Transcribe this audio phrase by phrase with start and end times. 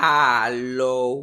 [0.00, 1.20] Aló.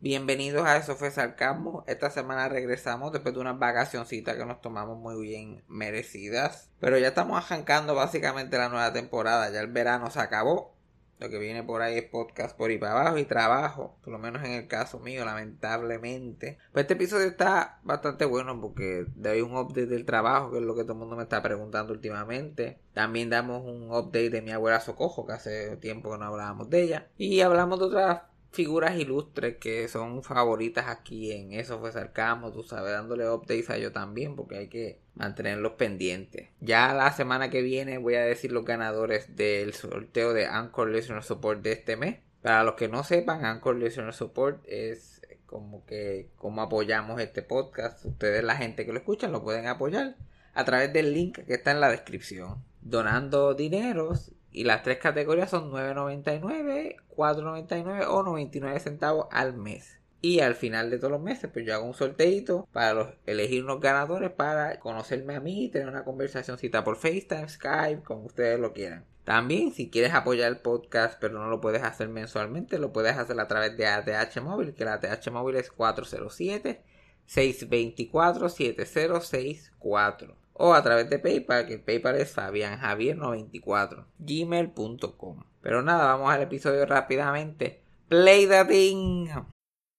[0.00, 1.84] Bienvenidos a Eso fue Sarcasmo.
[1.86, 6.70] Esta semana regresamos después de unas vacacioncitas que nos tomamos muy bien merecidas.
[6.80, 9.48] Pero ya estamos arrancando básicamente la nueva temporada.
[9.52, 10.74] Ya el verano se acabó.
[11.18, 13.96] Lo que viene por ahí es podcast por ahí para abajo y trabajo.
[14.02, 16.58] Por lo menos en el caso mío, lamentablemente.
[16.72, 20.76] Pues este episodio está bastante bueno porque doy un update del trabajo, que es lo
[20.76, 22.78] que todo el mundo me está preguntando últimamente.
[22.94, 26.82] También damos un update de mi abuela Socojo, que hace tiempo que no hablábamos de
[26.82, 27.08] ella.
[27.16, 32.62] Y hablamos de otras figuras ilustres que son favoritas aquí en Eso fue Sarcasmo, tú
[32.62, 36.48] sabes, dándole updates a ellos también porque hay que mantenerlos pendientes.
[36.60, 41.22] Ya la semana que viene voy a decir los ganadores del sorteo de Anchor Listener
[41.22, 42.18] Support de este mes.
[42.42, 48.04] Para los que no sepan, Anchor Listener Support es como que como apoyamos este podcast.
[48.04, 50.16] Ustedes, la gente que lo escuchan, lo pueden apoyar
[50.54, 52.62] a través del link que está en la descripción.
[52.80, 59.98] Donando dineros y las tres categorías son 9.99, 4.99 o 99 centavos al mes.
[60.20, 63.80] Y al final de todos los meses, pues yo hago un sorteito para elegir unos
[63.80, 68.72] ganadores para conocerme a mí y tener una conversacióncita por FaceTime, Skype, como ustedes lo
[68.72, 69.04] quieran.
[69.22, 73.38] También, si quieres apoyar el podcast, pero no lo puedes hacer mensualmente, lo puedes hacer
[73.38, 76.82] a través de ATH Móvil, que la ATH Móvil es 407
[77.26, 85.44] 624 7064 o a través de PayPal, que PayPal es fabianjavier94, gmail.com.
[85.62, 87.82] Pero nada, vamos al episodio rápidamente.
[88.08, 89.28] Play the thing.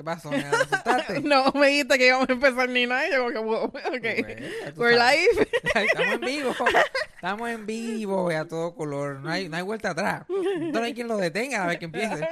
[0.00, 0.30] ¿Qué pasó?
[0.30, 1.20] ¿Me asustaste?
[1.24, 3.06] No, me dijiste que íbamos a empezar ni nada.
[3.06, 3.80] y Yo como que, wow, ok.
[4.00, 5.20] Bueno, ya tú We're sabes.
[5.36, 5.48] live.
[5.84, 6.54] Estamos en vivo.
[7.16, 9.20] Estamos en vivo y a todo color.
[9.20, 10.24] No hay, no hay vuelta atrás.
[10.72, 12.26] No hay quien lo detenga a ver que empiece.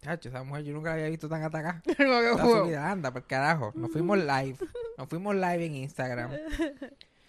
[0.00, 1.82] Chacho, esa mujer yo nunca la había visto tan atacada.
[1.98, 2.72] Wow.
[2.78, 3.72] anda, por carajo.
[3.74, 4.56] Nos fuimos live.
[4.96, 6.30] Nos fuimos live en Instagram.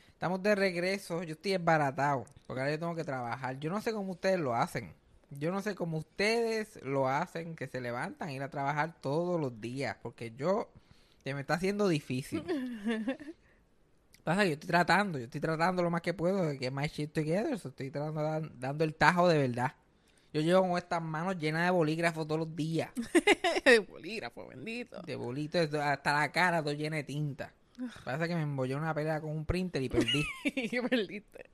[0.09, 1.23] Estamos de regreso.
[1.23, 2.25] Yo estoy embaratado.
[2.45, 3.57] Porque ahora yo tengo que trabajar.
[3.57, 4.93] Yo no sé cómo ustedes lo hacen.
[5.39, 9.59] Yo no sé cómo ustedes lo hacen, que se levantan ir a trabajar todos los
[9.61, 9.97] días.
[10.01, 10.69] Porque yo,
[11.23, 12.43] se me está haciendo difícil.
[14.23, 16.87] Pasa que yo estoy tratando, yo estoy tratando lo más que puedo de que my
[16.87, 17.59] shit together.
[17.59, 19.75] so estoy tratando dando el tajo de verdad.
[20.33, 22.91] Yo llevo con estas manos llenas de bolígrafos todos los días.
[23.63, 25.01] De bolígrafo, bendito.
[25.03, 27.53] De bolitos, hasta la cara todo llena de tinta.
[28.03, 30.25] Parece que me embollé una pelea con un printer y perdí.
[30.43, 31.49] Y perdiste.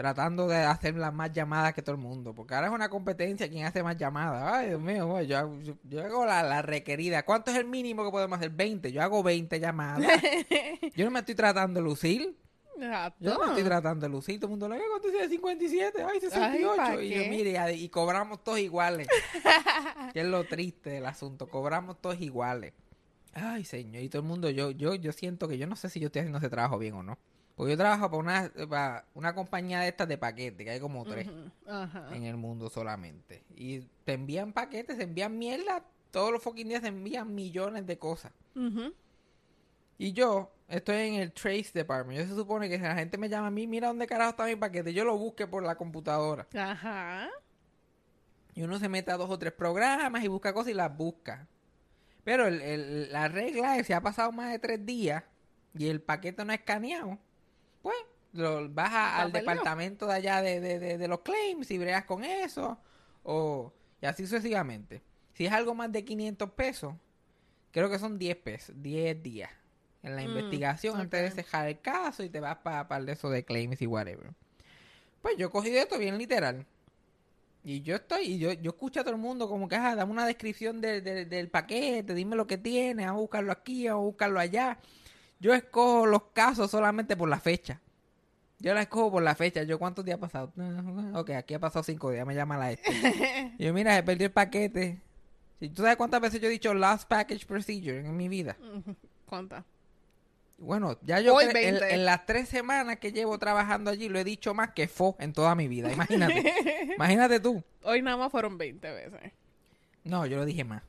[0.00, 2.34] Tratando de hacer las más llamadas que todo el mundo.
[2.34, 4.52] Porque ahora es una competencia quién hace más llamadas.
[4.52, 7.24] Ay, Dios mío, yo, hago- yo, yo hago la, la requerida.
[7.24, 8.50] ¿Cuánto es el mínimo que podemos hacer?
[8.50, 8.90] 20.
[8.92, 10.00] Yo hago 20 llamadas.
[10.96, 12.36] yo no me estoy tratando de lucir.
[12.76, 13.22] Exacto.
[13.24, 14.40] Yo no me estoy tratando de lucir.
[14.40, 16.02] Todo el mundo le dice, ¿cuánto es 57?
[16.02, 16.76] Ay, 68.
[16.76, 19.06] ¿pa' y yo, mire, y cobramos todos iguales.
[20.14, 21.46] que es lo triste del asunto.
[21.48, 22.72] Cobramos todos iguales.
[23.34, 24.02] Ay, señor.
[24.02, 26.20] Y todo el mundo, yo, yo, yo siento que yo no sé si yo estoy
[26.20, 27.18] haciendo ese trabajo bien o no.
[27.60, 31.04] Porque yo trabajo para una, para una compañía de estas de paquetes, que hay como
[31.04, 31.28] tres
[32.14, 33.44] en el mundo solamente.
[33.54, 35.84] Y te envían paquetes, te envían mierda.
[36.10, 38.32] Todos los fucking días te envían millones de cosas.
[38.56, 38.94] Ujú.
[39.98, 42.18] Y yo estoy en el Trace Department.
[42.20, 44.46] Yo se supone que si la gente me llama a mí, mira dónde carajo está
[44.46, 44.94] mi paquete.
[44.94, 46.46] Yo lo busque por la computadora.
[46.56, 47.28] Ajá.
[48.54, 51.46] Y uno se mete a dos o tres programas y busca cosas y las busca.
[52.24, 55.24] Pero el- el- la regla es, si ha pasado más de tres días
[55.74, 57.18] y el paquete no es escaneado,
[57.82, 57.96] pues
[58.32, 62.04] lo vas a- al departamento de allá de, de- de- de los claims y bregas
[62.04, 62.78] con eso.
[63.24, 65.02] O, y así sucesivamente.
[65.34, 66.94] Si es algo más de 500 pesos,
[67.72, 69.50] creo que son 10 pesos, 10 días
[70.02, 73.12] en la Mm, investigación antes de cejar el caso y te vas para el de
[73.12, 74.32] eso de claims y whatever.
[75.22, 76.66] Pues yo cogí de esto bien literal.
[77.62, 80.12] Y yo estoy, y yo, yo escucho a todo el mundo como que, ah, dame
[80.12, 84.02] una descripción de- de- del paquete, dime lo que tiene, vamos a buscarlo aquí, vamos
[84.02, 84.78] a buscarlo allá.
[85.40, 87.80] Yo escojo los casos solamente por la fecha.
[88.58, 89.62] Yo la escojo por la fecha.
[89.62, 90.52] Yo, ¿cuántos días ha pasado?
[91.14, 93.54] Ok, aquí ha pasado cinco días, me llama la este.
[93.58, 95.00] Y yo, mira, se perdió el paquete.
[95.58, 98.56] ¿Tú sabes cuántas veces yo he dicho last package procedure en mi vida?
[99.26, 99.64] ¿Cuántas?
[100.56, 101.94] Bueno, ya yo Hoy en, 20.
[101.94, 105.32] en las tres semanas que llevo trabajando allí lo he dicho más que fo en
[105.32, 105.90] toda mi vida.
[105.90, 106.92] Imagínate.
[106.96, 107.62] Imagínate tú.
[107.82, 109.32] Hoy nada más fueron 20 veces.
[110.04, 110.82] No, yo lo dije más.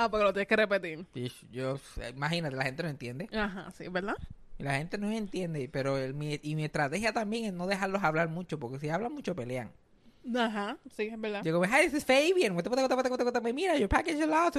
[0.00, 1.04] Ah, porque lo tienes que repetir.
[1.12, 1.80] Y Yo,
[2.14, 3.28] imagínate, la gente no entiende.
[3.36, 4.14] Ajá, sí, ¿verdad?
[4.56, 5.68] Y la gente no entiende.
[5.72, 8.60] Pero el- mi, y mi estrategia también es no dejarlos hablar mucho.
[8.60, 9.72] Porque si hablan mucho pelean.
[10.36, 11.42] Ajá, sí, es verdad.
[11.42, 12.54] Yo go, hi, this is Fabian.
[13.54, 14.56] Mira, your package is lost.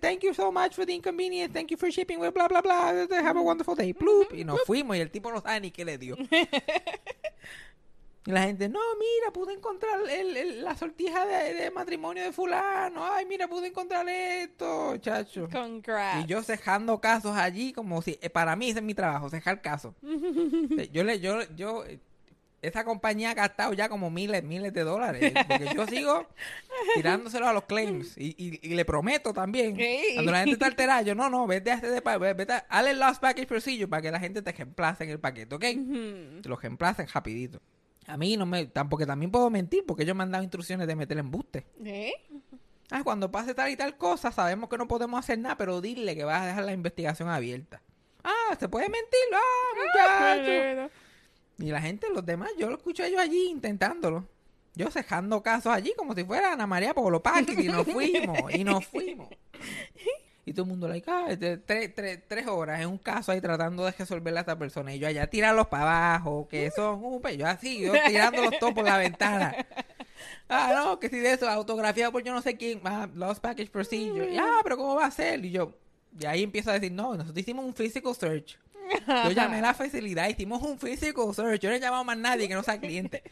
[0.00, 1.52] Thank you so much for the inconvenience.
[1.52, 2.18] Thank you for shipping.
[2.18, 3.06] Blah, blah, blah.
[3.22, 3.92] Have a wonderful day.
[3.92, 4.32] Bloop.
[4.34, 6.16] Y nos fuimos y el tipo no sabe ni qué le dio.
[8.26, 12.32] Y la gente, no, mira, pude encontrar el- el- la sortija de, de matrimonio de
[12.32, 13.04] fulano.
[13.04, 15.46] Ay, mira, pude encontrar esto, chacho.
[15.52, 16.24] Congrats.
[16.24, 19.60] Y yo cejando casos allí como si, eh, para mí ese es mi trabajo, cejar
[19.60, 19.94] casos.
[20.78, 22.00] Eh, yo le, yo, yo, eh,
[22.62, 25.32] esa compañía ha gastado ya como miles, miles de dólares.
[25.46, 26.26] Porque yo sigo
[26.94, 28.16] tirándoselo a los claims.
[28.16, 29.76] Y, y, y le prometo también,
[30.14, 32.64] cuando la gente está alterada, yo, no, no, vete a hacer de, pa- vete a,
[32.70, 35.60] hazle el last package procedure para que la gente te reemplace en el paquete, ¿ok?
[36.42, 37.60] Te lo reemplacen rapidito.
[38.06, 40.96] A mí no me, tampoco también puedo mentir porque ellos me han dado instrucciones de
[40.96, 41.66] meter embuste.
[41.84, 42.12] ¿Eh?
[42.90, 46.14] Ah, cuando pase tal y tal cosa, sabemos que no podemos hacer nada, pero dile
[46.14, 47.80] que vas a dejar la investigación abierta.
[48.22, 50.94] Ah, se puede mentir, ah, muchacho.
[51.58, 54.26] Y la gente, los demás, yo lo escucho a ellos allí intentándolo.
[54.74, 58.64] Yo cejando casos allí como si fuera Ana María Polo Parque y nos fuimos, y
[58.64, 59.28] nos fuimos.
[60.46, 63.40] Y todo el mundo, like, ah, este, tres, tres, tres horas en un caso ahí
[63.40, 64.94] tratando de resolverle a esta persona.
[64.94, 68.74] Y yo allá tirarlos para abajo, que son, uh, pues, yo así, yo tirándolos todos
[68.74, 69.54] por la ventana.
[70.48, 73.70] Ah, no, que si de eso, autografiado por yo no sé quién, ah, Lost Package
[73.70, 74.32] Procedure.
[74.32, 75.44] Y, ah, pero ¿cómo va a ser?
[75.44, 75.74] Y yo,
[76.18, 78.58] y ahí empiezo a decir, no, nosotros hicimos un physical search.
[79.24, 81.60] Yo llamé a la facilidad, hicimos un physical search.
[81.60, 83.22] Yo no he llamado a más nadie que no sea cliente.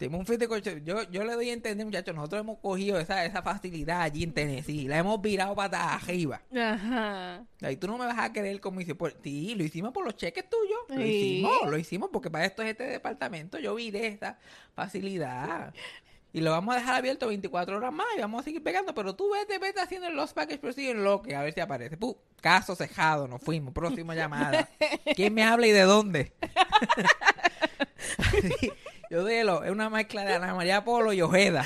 [0.00, 0.84] Hicimos un search.
[0.84, 4.32] Yo, yo le doy a entender, muchachos, nosotros hemos cogido esa, esa facilidad allí en
[4.32, 4.86] Tennessee.
[4.86, 6.40] La hemos virado para arriba.
[6.56, 7.44] Ajá.
[7.62, 8.94] Ahí tú no me vas a creer como hice.
[8.94, 9.16] Por...
[9.24, 10.78] Sí, lo hicimos por los cheques tuyos.
[10.88, 11.02] Lo Sí.
[11.02, 13.58] hicimos, lo hicimos porque para esto es este departamento.
[13.58, 14.38] Yo viré esa
[14.74, 15.74] facilidad.
[16.32, 18.94] Y lo vamos a dejar abierto 24 horas más y vamos a seguir pegando.
[18.94, 21.60] Pero tú vete, vete haciendo el Lost Package Procedure en lo que a ver si
[21.60, 21.96] aparece.
[21.96, 23.74] Pu, caso cejado, nos fuimos.
[23.74, 24.68] Próxima llamada.
[25.16, 26.32] ¿Quién me habla y de dónde?
[28.40, 28.72] Sí,
[29.10, 31.64] Yo de lo, es una mezcla de Ana María Polo y Ojeda.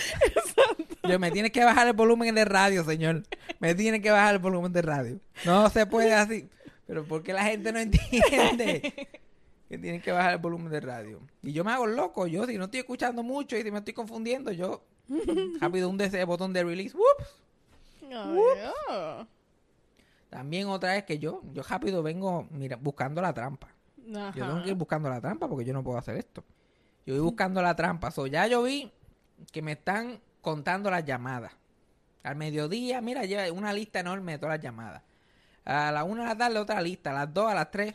[1.08, 3.24] Yo me tienes que bajar el volumen de radio, señor.
[3.58, 5.20] Me tiene que bajar el volumen de radio.
[5.44, 6.48] No se puede así.
[6.86, 9.08] Pero porque la gente no entiende
[9.68, 11.20] que tienen que bajar el volumen de radio.
[11.42, 12.26] Y yo me hago loco.
[12.26, 14.84] Yo, si no estoy escuchando mucho y si me estoy confundiendo, yo
[15.60, 16.96] rápido un ese botón de release.
[16.96, 17.42] ¡Whoops!
[18.14, 19.26] Oh.
[20.30, 23.68] También otra vez que yo, yo rápido vengo mira, buscando la trampa.
[24.14, 24.32] Ajá.
[24.36, 26.44] Yo tengo que ir buscando la trampa porque yo no puedo hacer esto.
[27.06, 28.10] Yo voy buscando la trampa.
[28.10, 28.90] So, ya yo vi
[29.50, 31.52] que me están contando las llamadas.
[32.22, 35.02] Al mediodía, mira, lleva una lista enorme de todas las llamadas.
[35.64, 37.94] A la una de la tarde otra lista, a las dos, a las tres.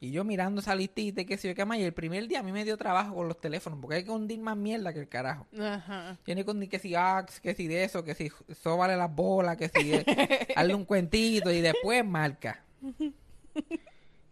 [0.00, 1.76] Y yo mirando esa listita y qué sé yo qué más.
[1.78, 4.10] Y el primer día a mí me dio trabajo con los teléfonos porque hay que
[4.12, 5.46] hundir más mierda que el carajo.
[5.60, 6.16] Ajá.
[6.22, 8.30] Tiene que hundir que si Axe, que si de eso, que si
[8.62, 12.62] sóbale las bolas, que si de- hazle un cuentito y después marca.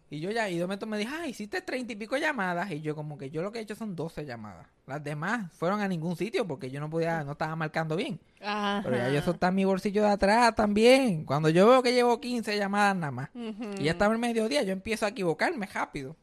[0.08, 2.70] Y yo ya, y de momento me dije, ah, hiciste treinta y pico llamadas.
[2.70, 4.66] Y yo como que yo lo que he hecho son 12 llamadas.
[4.86, 8.20] Las demás fueron a ningún sitio porque yo no podía, no estaba marcando bien.
[8.40, 8.82] Ajá.
[8.84, 11.24] Pero ya eso está en mi bolsillo de atrás también.
[11.24, 13.30] Cuando yo veo que llevo 15 llamadas nada más.
[13.34, 16.14] Y ya estaba el mediodía, yo empiezo a equivocarme rápido.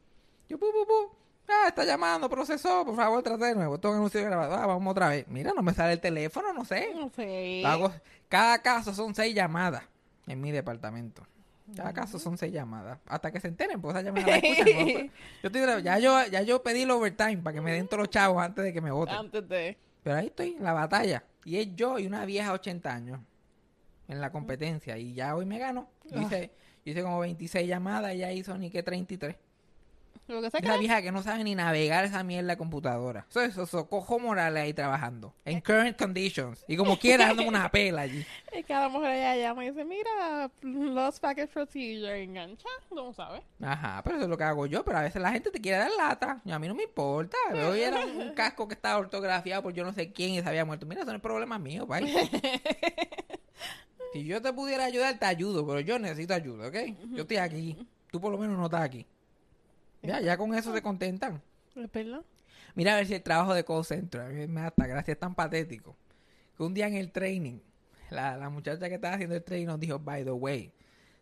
[0.48, 1.16] Yo, pu, pu, pu.
[1.46, 3.78] Ah, está llamando, procesó, por favor, trate de nuevo.
[3.78, 4.54] Todo anuncio grabado.
[4.54, 5.28] Ah, vamos otra vez.
[5.28, 6.88] Mira, no me sale el teléfono, no sé.
[7.16, 7.62] Sí.
[7.66, 7.92] Hago-
[8.30, 9.82] cada caso son seis llamadas
[10.26, 11.22] en mi departamento.
[11.76, 12.98] Cada caso son seis llamadas.
[13.06, 14.86] Hasta que se enteren, porque esas llamadas las escuchan.
[15.06, 15.12] ¿no?
[15.42, 18.10] Yo estoy- ya, yo, ya yo pedí el overtime para que me den todos los
[18.10, 19.14] chavos antes de que me voten.
[19.14, 19.78] Antes de.
[20.02, 21.24] Pero ahí estoy, en la batalla.
[21.46, 23.20] Y es yo y una vieja de 80 años
[24.08, 24.98] en la competencia.
[24.98, 25.88] Y ya hoy me gano.
[26.04, 26.50] Yo hice,
[26.84, 29.36] yo hice como 26 llamadas y ya hizo ni que 33.
[30.26, 33.26] Lo que Esa vieja que no sabe ni navegar esa mierda de computadora.
[33.28, 35.34] Eso es Socojo Morales ahí trabajando.
[35.44, 36.64] En current conditions.
[36.66, 38.24] Y como quiera dando una pela allí.
[38.56, 43.42] Y cada mujer ella llama y dice, mira, Lost Package Procedure, engancha, no sabes.
[43.60, 44.82] Ajá, pero eso es lo que hago yo.
[44.82, 46.40] Pero a veces la gente te quiere dar lata.
[46.44, 47.36] Y a mí no me importa.
[47.68, 50.64] Hoy era un, casco que estaba ortografiado por yo no sé quién y se había
[50.64, 50.86] muerto.
[50.86, 52.04] Mira, eso no es problema mío, bye.
[54.14, 55.66] Si yo te pudiera ayudar, te ayudo.
[55.66, 56.76] Pero yo necesito ayuda, ¿ok?
[57.10, 57.76] Yo estoy aquí.
[58.12, 59.04] Tú por lo menos no estás aquí.
[60.04, 61.42] Ya, ya con eso se contentan.
[61.74, 62.22] ¿Es verdad?
[62.74, 65.12] Mira a ver si el trabajo de call center, a mí me da hasta gracia,
[65.12, 65.96] es tan patético.
[66.56, 67.58] Que un día en el training,
[68.10, 70.72] la, la muchacha que estaba haciendo el training nos dijo, by the way,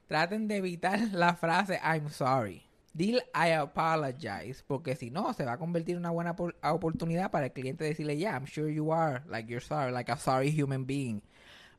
[0.06, 2.62] traten de evitar la frase I'm sorry.
[2.94, 7.30] Dile I apologize, porque si no, se va a convertir en una buena por- oportunidad
[7.30, 10.50] para el cliente decirle, yeah, I'm sure you are, like you're sorry, like a sorry
[10.50, 11.22] human being.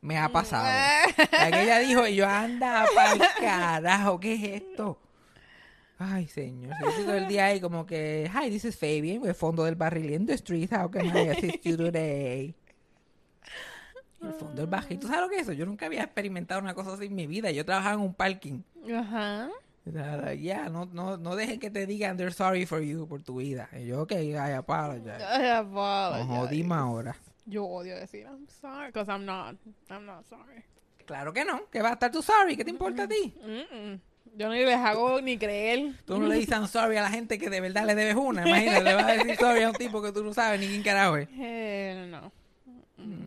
[0.02, 0.66] Me ha pasado.
[1.32, 5.00] La que ella dijo, y yo, anda pa'l carajo, ¿qué es esto?
[6.06, 6.74] Ay, señor.
[6.82, 9.76] Yo estoy todo el día ahí como que, hi, this is Fabian, el fondo del
[9.76, 10.72] barril in the street.
[10.72, 12.54] How can I assist you today?
[14.22, 15.00] El fondo del barril.
[15.00, 15.54] ¿Tú sabes lo que es eso?
[15.54, 17.52] Yo nunca había experimentado una cosa así en mi vida.
[17.52, 18.64] Yo trabajaba en un parking.
[18.94, 19.50] Ajá.
[20.40, 23.70] Ya, no, no, no dejen que te digan they're sorry for you por tu vida.
[23.78, 25.20] Y yo, ok, I apologize.
[25.20, 26.26] I apologize.
[26.26, 27.16] Nos jodimos ahora.
[27.46, 29.56] Yo odio decir I'm sorry, because I'm not.
[29.90, 30.64] I'm not sorry.
[31.06, 31.70] Claro que no.
[31.70, 32.56] Que va a estar tú sorry.
[32.56, 33.34] ¿Qué te importa a ti?
[33.42, 34.00] Mm-mm.
[34.36, 35.94] Yo ni les hago ni creer.
[36.06, 38.48] Tú no le dices sorry a la gente que de verdad le debes una.
[38.48, 40.82] Imagínate, le vas a decir sorry a un tipo que tú no sabes ni quién
[40.82, 41.30] carajo es.
[41.38, 42.32] Eh, no.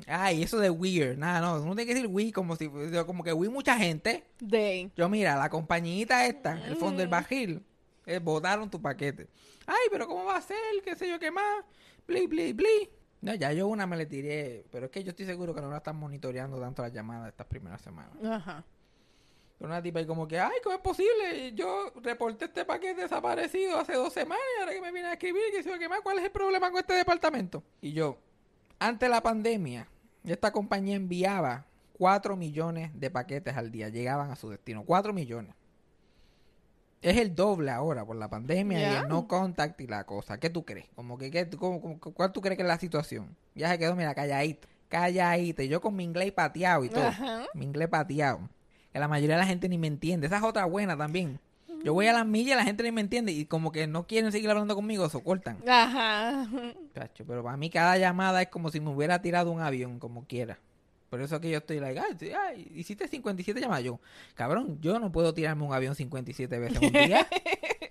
[0.06, 1.16] Ay, eso de weird.
[1.16, 1.62] Nada, no.
[1.62, 2.68] Uno tiene que decir we como si
[3.06, 4.24] como que we mucha gente.
[4.48, 4.90] They.
[4.96, 7.62] Yo, mira, la compañita esta, el fondo del bajil,
[8.04, 9.28] eh, botaron tu paquete.
[9.66, 10.56] Ay, pero ¿cómo va a ser?
[10.84, 11.64] ¿Qué sé yo qué más?
[12.06, 12.90] Bli, bli, bli.
[13.20, 15.70] No, ya yo una me le tiré, pero es que yo estoy seguro que no
[15.70, 18.12] la están monitoreando tanto las llamadas estas primeras semanas.
[18.24, 18.64] Ajá.
[19.58, 21.52] Pero una tipa ahí como que, ay, ¿cómo es posible?
[21.54, 25.42] Yo reporté este paquete desaparecido hace dos semanas y ahora que me viene a escribir,
[25.52, 27.62] que qué más, ¿cuál es el problema con este departamento?
[27.80, 28.18] Y yo,
[28.78, 29.88] antes de la pandemia,
[30.24, 35.54] esta compañía enviaba 4 millones de paquetes al día, llegaban a su destino, 4 millones.
[37.02, 39.00] Es el doble ahora por la pandemia y Ya.
[39.00, 40.38] el no contact y la cosa.
[40.40, 40.88] ¿Qué tú crees?
[40.96, 43.36] Como que, ¿qué, cómo- cómo- ¿Cuál tú crees que es la situación?
[43.54, 44.66] Ya se quedó, mira, calladita.
[44.88, 45.62] Calladita.
[45.62, 47.06] Y yo con mi inglés pateado y todo.
[47.06, 47.44] Ajá.
[47.54, 48.48] Mi inglés pateado.
[48.96, 50.26] Que la mayoría de la gente ni me entiende.
[50.26, 51.38] Esa es otra buena también.
[51.84, 53.30] Yo voy a las millas y la gente ni me entiende.
[53.30, 55.58] Y como que no quieren seguir hablando conmigo, se cortan.
[55.68, 56.48] Ajá.
[56.94, 60.24] Chacho, pero para mí cada llamada es como si me hubiera tirado un avión, como
[60.24, 60.58] quiera.
[61.10, 63.84] Por eso que yo estoy like, ay, ay, hiciste 57 llamadas.
[63.84, 64.00] Yo,
[64.34, 67.28] cabrón, yo no puedo tirarme un avión 57 veces un día.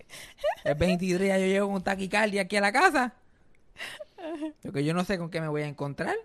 [0.64, 3.14] El 23 ya yo llego con taquicardia aquí a la casa.
[4.64, 6.16] Porque yo no sé con qué me voy a encontrar.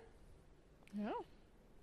[0.93, 1.13] No.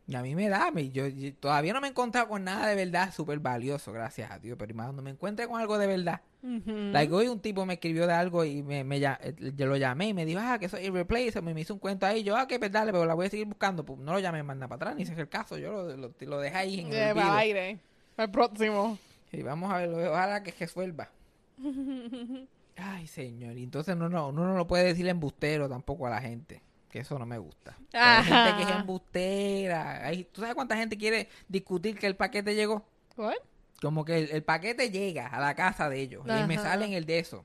[0.09, 2.67] Y a mí me da, me- yo, yo todavía no me he encontrado con nada
[2.67, 4.57] de verdad súper valioso, gracias a Dios.
[4.59, 6.23] Pero más cuando me encuentre con algo de verdad.
[6.43, 6.73] Ujú.
[6.93, 10.09] Like, hoy un tipo me escribió de algo y me, me eh, yo lo llamé
[10.09, 11.53] y me dijo, ah, que soy irreplaceable.
[11.53, 12.23] Me hizo un cuento ahí.
[12.25, 13.85] Yo, ah, que pues dale, pero la voy a seguir buscando.
[13.85, 15.59] Pues no lo llamé más nada para atrás, ni sé el caso.
[15.59, 17.79] Yo lo, lo, lo dejé ahí en el para aire.
[18.17, 18.97] El próximo.
[19.31, 21.11] Y vamos a ver, ojalá que resuelva.
[22.77, 23.59] Ay, señor.
[23.59, 26.63] Y entonces no, no, uno no lo puede decir embustero tampoco a la gente.
[26.91, 27.77] Que eso no me gusta.
[27.93, 30.07] Hay gente que es embustera.
[30.07, 32.85] Hay, ¿Tú sabes cuánta gente quiere discutir que el paquete llegó?
[33.17, 33.35] What?
[33.81, 36.25] Como que el, el paquete llega a la casa de ellos.
[36.27, 37.45] Y me salen el de eso.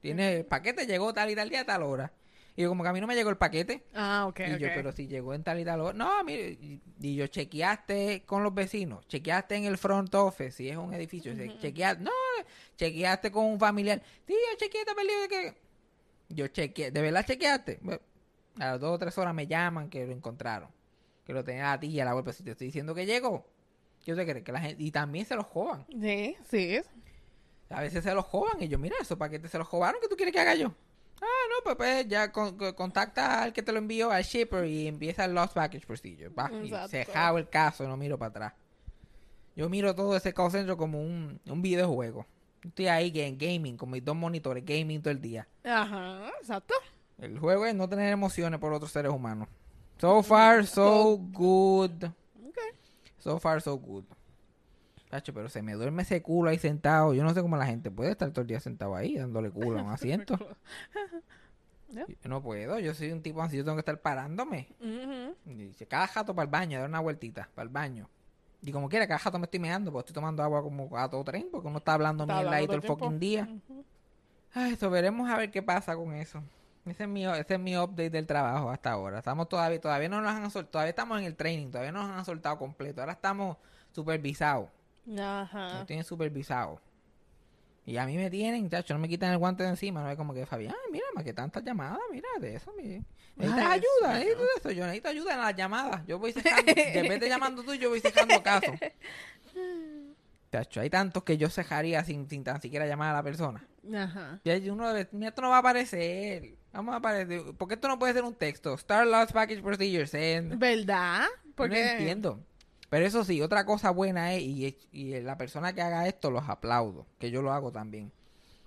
[0.00, 2.12] Tiene, el paquete llegó tal y tal día a tal hora.
[2.56, 3.82] Y yo como que a mí no me llegó el paquete.
[3.94, 4.72] Ah, ok, y yo, ok.
[4.76, 5.92] pero si llegó en tal y tal hora.
[5.92, 6.50] No, mire.
[7.00, 9.06] Y, yo chequeaste con los vecinos.
[9.08, 10.52] Chequeaste en el front office.
[10.52, 11.34] Si es un edificio.
[11.34, 12.04] che- Chequeaste.
[12.04, 12.10] No,
[12.76, 14.00] chequeaste con un familiar.
[14.26, 15.54] Sí, yo chequeé, de que.
[16.28, 16.92] Yo chequeé.
[16.92, 17.80] ¿De verdad chequeaste?
[18.58, 20.68] A las dos o tres horas me llaman que lo encontraron.
[21.24, 22.32] Que lo tenía a ti y a la vuelta.
[22.32, 23.46] Si te estoy diciendo que llegó.
[24.04, 24.82] Yo te creo que la gente.
[24.82, 25.86] Y también se los joban.
[26.00, 26.80] Sí, sí.
[27.70, 30.00] A veces se los joban y yo, mira, eso para que te se los jobaron,
[30.00, 30.72] ¿qué tú quieres que haga yo?
[31.20, 34.66] Ah, no, pues, pues, ya con- con- contacta al que te lo envió, al shipper,
[34.66, 36.28] y empieza el lost package procedure.
[36.28, 38.52] Va, y se jao el caso, no miro para atrás.
[39.56, 42.26] Yo miro todo ese call center como un, un videojuego.
[42.62, 45.48] Estoy ahí que en gaming, con mis dos monitores, gaming todo el día.
[45.64, 46.74] Ajá, exacto.
[47.18, 49.48] El juego es no tener emociones por otros seres humanos.
[49.98, 52.04] So far, so good.
[52.46, 52.58] Ok.
[53.18, 54.04] So far, so good.
[55.08, 57.14] Tacho, pero se me duerme ese culo ahí sentado.
[57.14, 59.78] Yo no sé cómo la gente puede estar todo el día sentado ahí, dándole culo
[59.78, 60.36] a un asiento.
[61.94, 64.68] Yo no puedo, yo soy un tipo así, yo tengo que estar parándome.
[64.80, 65.36] Ujú.
[65.46, 68.08] Y dice, cada jato para el baño, dar una vueltita, para el baño.
[68.62, 71.22] Y como quiera, cada jato me estoy meando, porque estoy tomando agua como a todo
[71.22, 73.48] tren, porque uno está hablando mierda ahí todo el fucking día.
[74.52, 76.42] Ay, eso veremos a ver qué pasa con eso.
[76.86, 79.18] Ese es mi, ese es mi update del trabajo hasta ahora.
[79.18, 82.18] Estamos todavía, todavía no nos han soltado, todavía estamos en el training, todavía no nos
[82.18, 83.00] han soltado completo.
[83.00, 83.56] Ahora estamos
[83.92, 84.68] supervisados.
[85.18, 85.74] Ajá.
[85.74, 86.80] Nos tienen supervisados.
[87.86, 90.02] Y a mí me tienen, chacho, no me quitan el guante de encima.
[90.02, 92.72] No es como que Fabián, mira, más que tantas llamadas, mira, de eso.
[93.36, 94.22] Necesitas Ay, ayuda,
[94.56, 94.70] eso.
[94.70, 96.06] Yo necesito ayuda en las llamadas.
[96.06, 98.72] Yo voy cejando, en vez de llamando tú, yo voy cejando caso.
[100.52, 103.66] Chacho, hay tantos que yo cejaría sin, sin tan siquiera llamar a la persona.
[103.94, 104.40] Ajá.
[104.44, 106.54] Y hay uno de, mira, esto no va a aparecer.
[106.74, 107.54] Vamos a aparecer.
[107.56, 108.74] ¿Por qué esto no puede ser un texto?
[108.74, 110.58] Star Lost Package Procedure Send.
[110.58, 111.26] ¿Verdad?
[111.44, 112.40] No Porque entiendo.
[112.90, 116.48] Pero eso sí, otra cosa buena es, y, y la persona que haga esto los
[116.48, 118.12] aplaudo, que yo lo hago también.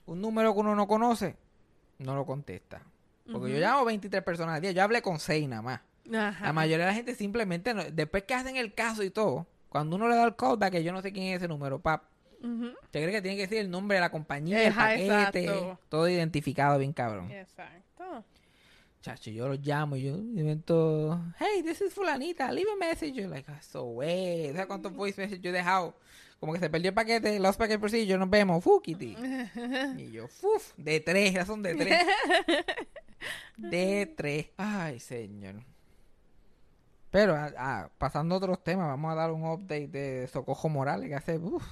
[0.05, 1.35] Un número que uno no conoce,
[1.99, 2.81] no lo contesta.
[3.31, 5.81] Porque yo llamo 23 personas al día, yo hablé con 6 nada más.
[6.13, 6.45] Ajá.
[6.45, 9.97] La mayoría de la gente simplemente, no- después que hacen el caso y todo, cuando
[9.97, 12.03] uno le da el callback, que yo no sé quién es ese número, pap,
[12.91, 15.79] te cree que tiene que decir el nombre de la compañía, el paquete, exacto.
[15.89, 17.29] todo identificado bien cabrón.
[17.31, 17.86] Exacto.
[19.07, 23.13] Chacho, yo los llamo y yo invento, hey, this is fulanita, leave a message.
[23.13, 24.51] Yo, like, "Ah, so way.
[24.51, 25.95] ¿Sabes cuántos voice messages yo he dejado?
[26.41, 29.15] Como que se perdió el paquete, los paquetes por sí, yo nos vemos, fukiti.
[29.97, 32.01] y yo, fuf, de tres, ya son de tres.
[33.57, 34.47] de tres.
[34.57, 35.55] Ay, señor.
[37.09, 41.07] Pero, ah, ah, pasando a otros temas, vamos a dar un update de Socojo Morales,
[41.07, 41.63] que hace, uf,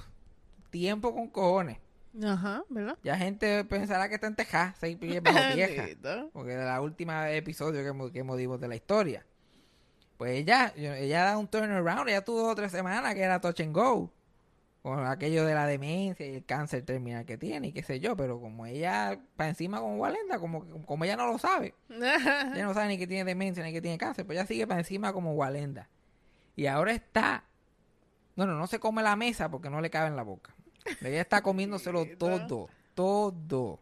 [0.70, 1.76] tiempo con cojones.
[2.24, 2.96] Ajá, ¿verdad?
[3.02, 5.38] Ya gente pensará que está en Texas, seis pies bajo.
[5.56, 6.30] Bendito.
[6.32, 9.26] Porque de la última episodio que, que dimos de la historia.
[10.16, 14.10] Pues ella, ella da un turnaround, ella tuvo otra semana que era touch and go.
[14.82, 18.16] Con aquello de la demencia y el cáncer terminal que tiene y qué sé yo.
[18.16, 21.74] Pero como ella, para encima como Walenda, como, como ella no lo sabe.
[21.88, 24.24] Ella no sabe ni que tiene demencia ni que tiene cáncer.
[24.24, 25.88] Pues ella sigue para encima como Walenda.
[26.54, 27.44] Y ahora está...
[28.36, 30.54] Bueno, no se come la mesa porque no le cabe en la boca.
[31.02, 32.68] Ella está comiéndoselo todo.
[32.94, 33.80] Todo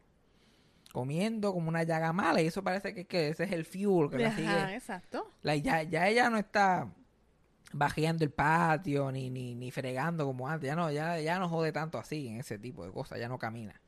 [0.93, 4.19] comiendo como una llaga mala y eso parece que, que ese es el fuel que
[4.19, 4.75] la sigue.
[4.77, 5.29] exacto.
[5.43, 6.89] La- ya, ya ella no está
[7.73, 10.67] bajeando el patio ni, ni, ni fregando como antes.
[10.69, 13.19] Ya no, ya, ya no jode tanto así en ese tipo de cosas.
[13.19, 13.81] Ya no camina.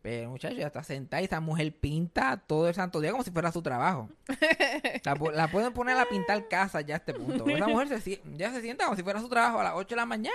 [0.00, 3.30] Pero muchacho, ya está sentada y esa mujer pinta todo el santo día como si
[3.32, 4.08] fuera su trabajo.
[5.04, 7.44] La, pu- la pueden poner a pintar casa ya a este punto.
[7.48, 9.96] Esa mujer se, ya se sienta como si fuera su trabajo a las 8 de
[9.96, 10.34] la mañana,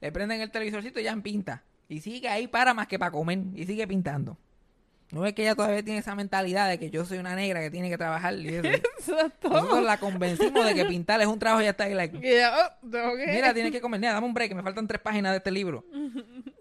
[0.00, 1.62] le prenden el televisorcito y ya pinta.
[1.88, 4.38] Y sigue ahí para más que para comer y sigue pintando.
[5.10, 7.70] No es que ella todavía tiene esa mentalidad de que yo soy una negra que
[7.70, 8.32] tiene que trabajar.
[8.34, 8.66] Y eso.
[8.98, 9.50] Exacto.
[9.50, 12.30] Nosotros la convencimos de que pintar es un trabajo y ya está ahí like, Y
[12.32, 14.00] ella, oh, que- Mira, tienes que comer.
[14.00, 15.84] Mira, dame un break, me faltan tres páginas de este libro.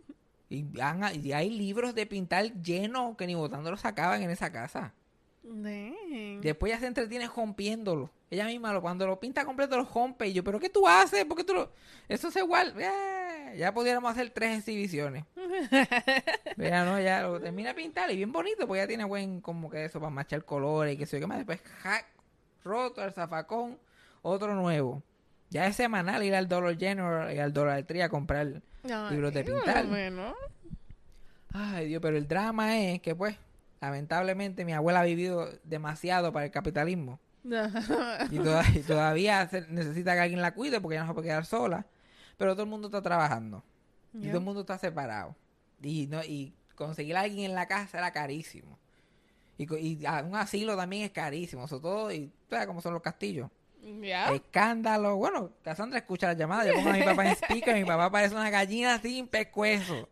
[0.52, 4.94] Y, han- y hay libros de pintar llenos que ni botándolos sacaban en esa casa.
[5.44, 6.42] Damn.
[6.42, 8.10] Después ya se entretiene rompiéndolo.
[8.30, 10.28] Ella misma lo, cuando lo pinta completo lo rompe.
[10.28, 11.24] Y yo, ¿pero qué tú haces?
[11.26, 11.72] ¿Por qué tú lo...?
[12.10, 12.74] Eso es igual.
[12.78, 15.24] Eh, ya pudiéramos hacer tres exhibiciones.
[16.58, 19.70] Pero no, ya lo termina de pintar y bien bonito, porque ya tiene buen como
[19.70, 21.38] que eso para machar colores y que sé yo qué más.
[21.38, 22.06] Después, hack,
[22.64, 23.78] roto el zafacón,
[24.22, 25.02] otro nuevo.
[25.52, 28.62] Ya es semanal ir al Dollar General y al Dollar Tree a comprar
[29.12, 29.86] libros de pintar.
[29.88, 30.34] menos.
[31.54, 33.36] Ay, Dios, pero el drama es que, pues,
[33.82, 37.20] lamentablemente mi abuela ha vivido demasiado para el capitalismo.
[38.32, 41.28] Y, toda- y todavía se- necesita que alguien la cuide porque ya no se puede
[41.28, 41.86] quedar sola.
[42.38, 43.64] Pero todo el mundo está trabajando.
[44.14, 45.36] Y todo el mundo está separado.
[45.82, 48.78] Y, no, y conseguir a alguien en la casa era carísimo.
[49.58, 51.68] Y, co- y a- un asilo también es carísimo.
[51.68, 52.32] Sobre todo, y
[52.68, 53.50] cómo son los castillos.
[54.34, 55.16] Escándalo.
[55.18, 56.68] Bueno, Cassandra escucha las llamadas.
[56.68, 57.76] Yo pongo a mi papá en speaker.
[57.76, 60.08] Mi papá parece una gallina sin pescuezo.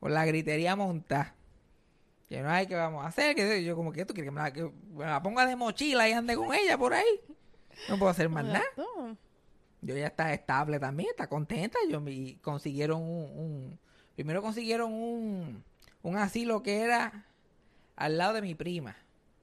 [0.00, 1.34] Por la gritería montada.
[2.28, 3.34] Que no hay que vamos a hacer.
[3.34, 6.08] Que yo, como que tú quieres que me la, que me la ponga de mochila
[6.08, 7.20] y ande con ella por ahí.
[7.88, 8.64] No puedo hacer más nada.
[9.80, 11.78] Yo ya está estable también, está contenta.
[11.88, 13.78] Yo me consiguieron un, un-
[14.16, 15.62] primero consiguieron un,
[16.02, 17.24] un asilo que era
[17.96, 18.96] al lado de mi prima,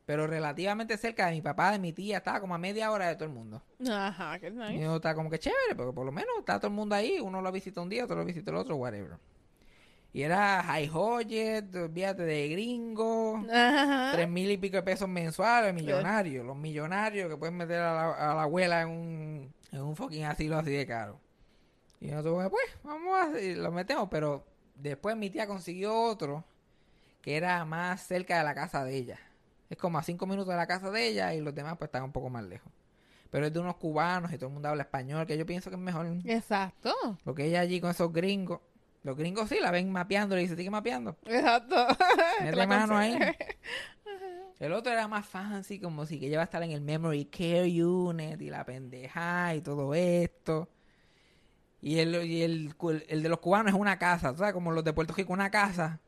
[0.06, 3.16] pero relativamente cerca de mi papá, de mi tía, estaba como a media hora de
[3.16, 3.64] todo el mundo.
[3.90, 4.86] Ajá, qué Y nice.
[4.86, 7.42] uno está como que chévere, porque por lo menos está todo el mundo ahí, uno
[7.42, 9.18] lo visita un día, otro lo visita el otro, whatever.
[10.14, 14.12] Y era high budget, olvídate de gringo, Ajá.
[14.14, 18.32] tres mil y pico de pesos mensuales, millonarios, los millonarios que pueden meter a la,
[18.32, 21.20] a la abuela en un, en un fucking asilo así de caro.
[22.00, 26.46] Y nosotros, pues, vamos a y lo metemos, pero después mi tía consiguió otro
[27.22, 29.20] que era más cerca de la casa de ella.
[29.70, 32.04] Es como a cinco minutos de la casa de ella y los demás pues están
[32.04, 32.72] un poco más lejos.
[33.32, 35.76] Pero es de unos cubanos y todo el mundo habla español, que yo pienso que
[35.76, 36.08] es mejor.
[36.26, 36.94] Exacto.
[37.24, 38.62] Porque ella allí con esos gringos,
[39.04, 41.18] los gringos sí la ven mapeando y dice, sigue mapeando.
[41.26, 41.76] Exacto.
[42.42, 43.18] Mete mano ahí.
[44.60, 47.26] El otro era más fancy, como si que ella va a estar en el Memory
[47.26, 50.70] Care Unit y la pendeja y todo esto.
[51.82, 52.74] Y el, y el,
[53.10, 54.54] el de los cubanos es una casa, ¿sabes?
[54.54, 56.00] Como los de Puerto Rico, una casa.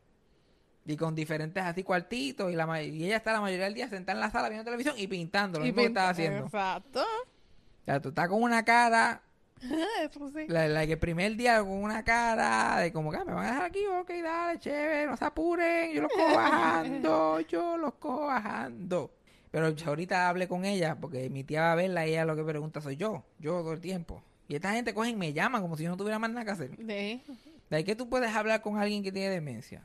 [0.88, 2.52] Y con diferentes así cuartitos.
[2.52, 4.96] Y, la, y ella está la mayoría del día sentada en la sala viendo televisión
[4.98, 6.46] y pintando, lo Y mismo que estaba haciendo.
[6.46, 7.02] Exacto.
[7.02, 9.22] O sea, tú estás con una cara
[10.02, 10.46] Eso sí.
[10.48, 13.46] La, la que el primer día con una cara de como que "Ah, me van
[13.46, 17.94] a dejar aquí, ok, dale, chévere, no se apuren, yo los cojo bajando, yo los
[17.96, 19.12] cojo bajando.
[19.50, 22.44] Pero ahorita hablé con ella porque mi tía va a verla y ella lo que
[22.44, 24.22] pregunta soy yo, yo todo el tiempo.
[24.48, 26.52] Y esta gente cogen y me llaman como si yo no tuviera más nada que
[26.52, 26.72] hacer.
[26.78, 27.22] Sí.
[27.70, 29.82] ¿De qué tú puedes hablar con alguien que tiene demencia?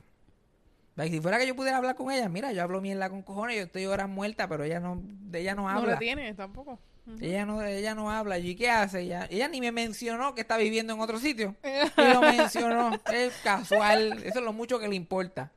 [0.95, 3.63] Si fuera que yo pudiera hablar con ella, mira, yo hablo mierda con cojones, yo
[3.63, 5.01] estoy horas muerta, pero ella no,
[5.33, 5.93] ella no No habla.
[5.93, 6.79] lo tiene tampoco.
[7.19, 8.37] Ella no, ella no habla.
[8.37, 9.01] ¿Y qué hace?
[9.01, 11.55] Ella, ella ni me mencionó que está viviendo en otro sitio.
[11.97, 12.91] Ni lo mencionó.
[13.11, 14.23] Es casual.
[14.23, 15.51] Eso es lo mucho que le importa.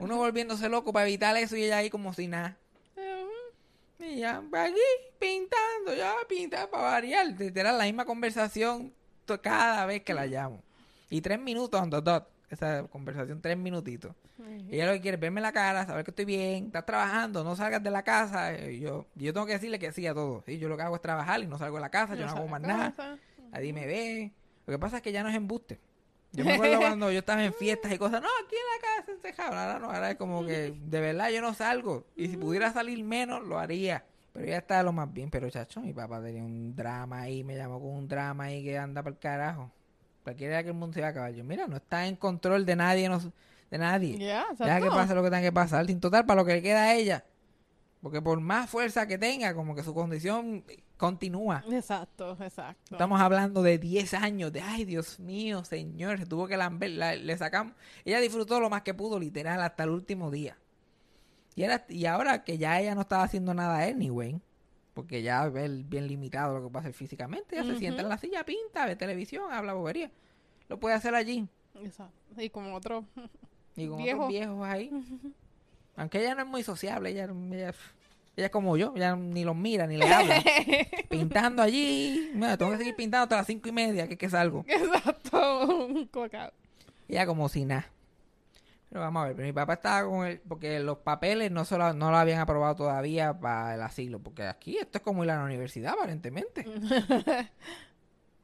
[0.00, 2.56] Uno volviéndose loco para evitar eso y ella ahí como si nada.
[3.98, 4.74] Y ya, aquí,
[5.18, 7.26] pintando, ya, pintando para variar.
[7.26, 8.92] Literal, la misma conversación
[9.42, 10.62] cada vez que la llamo.
[11.08, 12.28] Y tres minutos on the dot.
[12.50, 14.14] Esa conversación, tres minutitos.
[14.70, 17.56] Ella lo que quiere es verme la cara, saber que estoy bien, estás trabajando, no
[17.56, 18.56] salgas de la casa.
[18.58, 20.42] Y yo, yo tengo que decirle que sí a todo.
[20.46, 20.58] ¿sí?
[20.58, 22.48] Yo lo que hago es trabajar y no salgo de la casa, yo no hago
[22.48, 22.94] más nada.
[23.52, 24.32] Nadie me ve.
[24.66, 25.80] Lo que pasa es que ya no es embuste.
[26.34, 29.12] Yo me acuerdo cuando yo estaba en fiestas y cosas, no, aquí en la casa
[29.12, 29.56] encejado.
[29.56, 32.06] Ahora no, ahora es como que de verdad yo no salgo.
[32.16, 34.04] Y si pudiera salir menos, lo haría.
[34.32, 35.30] Pero ya está lo más bien.
[35.30, 38.76] Pero chacho, mi papá tenía un drama ahí, me llamó con un drama ahí que
[38.76, 39.70] anda para el carajo.
[40.24, 41.32] Cualquiera que el mundo se va a acabar.
[41.32, 43.20] Yo, mira, no está en control de nadie, no,
[43.70, 44.18] de nadie.
[44.18, 45.86] Ya, Ya que pase lo que tenga que pasar.
[45.86, 47.24] Sin total, para lo que le queda a ella.
[48.00, 50.64] Porque por más fuerza que tenga, como que su condición
[50.98, 51.64] continúa.
[51.70, 52.94] Exacto, exacto.
[52.94, 57.14] Estamos hablando de 10 años, de ay Dios mío, señor, se tuvo que lamber, la-
[57.16, 57.74] le sacamos.
[58.04, 60.56] Ella disfrutó lo más que pudo, literal, hasta el último día.
[61.54, 64.38] Y, era, y ahora que ya ella no estaba haciendo nada anyway,
[64.94, 68.08] porque ya ve el- bien limitado lo que puede hacer físicamente, ella se sienta en
[68.08, 70.10] la silla, pinta, ve televisión, habla bobería.
[70.68, 71.46] Lo puede hacer allí.
[71.82, 72.14] Exacto.
[72.40, 73.04] Y como otro.
[73.76, 74.18] Y con Viejo.
[74.20, 74.90] otros viejos ahí.
[75.96, 77.74] Aunque ella no es muy sociable, ella, ella,
[78.36, 80.42] ella es como yo, ella ni los mira, ni le habla.
[81.08, 82.30] Pintando allí.
[82.34, 84.64] Mira, tengo que seguir pintando hasta las cinco y media, que es que salgo.
[84.66, 85.66] Exacto.
[85.86, 86.52] Un coca.
[87.08, 87.90] Ella como si nada.
[88.94, 91.76] Pero vamos a ver, pero mi papá estaba con él, porque los papeles no, se
[91.76, 95.32] lo, no lo habían aprobado todavía para el asilo, porque aquí esto es como ir
[95.32, 96.64] a la universidad, aparentemente.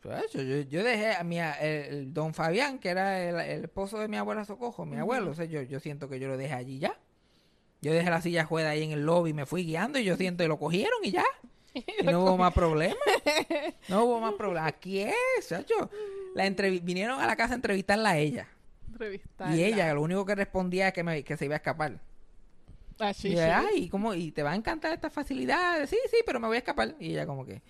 [0.02, 3.64] Pues, yo, yo, yo dejé a mi, el, el don Fabián, que era el, el
[3.64, 6.38] esposo de mi abuela Socojo, mi abuelo, o sea, yo, yo siento que yo lo
[6.38, 6.98] dejé allí ya.
[7.82, 10.42] Yo dejé la silla juega ahí en el lobby, me fui guiando y yo siento
[10.42, 11.24] que lo cogieron y ya.
[11.74, 12.96] Y no hubo más problema.
[13.88, 14.66] No hubo más problema.
[14.66, 15.14] Aquí es,
[15.48, 15.90] chacho.
[16.34, 18.48] La vinieron a la casa a entrevistarla a ella.
[19.00, 19.56] Entrevistarla.
[19.56, 21.98] Y ella lo único que respondía es que, me- que se iba a escapar.
[22.98, 23.38] Ah, sí, y sí.
[23.38, 24.12] ay, ¿cómo?
[24.14, 25.86] ¿Y te va a encantar esta facilidad?
[25.86, 26.94] Sí, sí, pero me voy a escapar.
[27.00, 27.62] Y ella como que...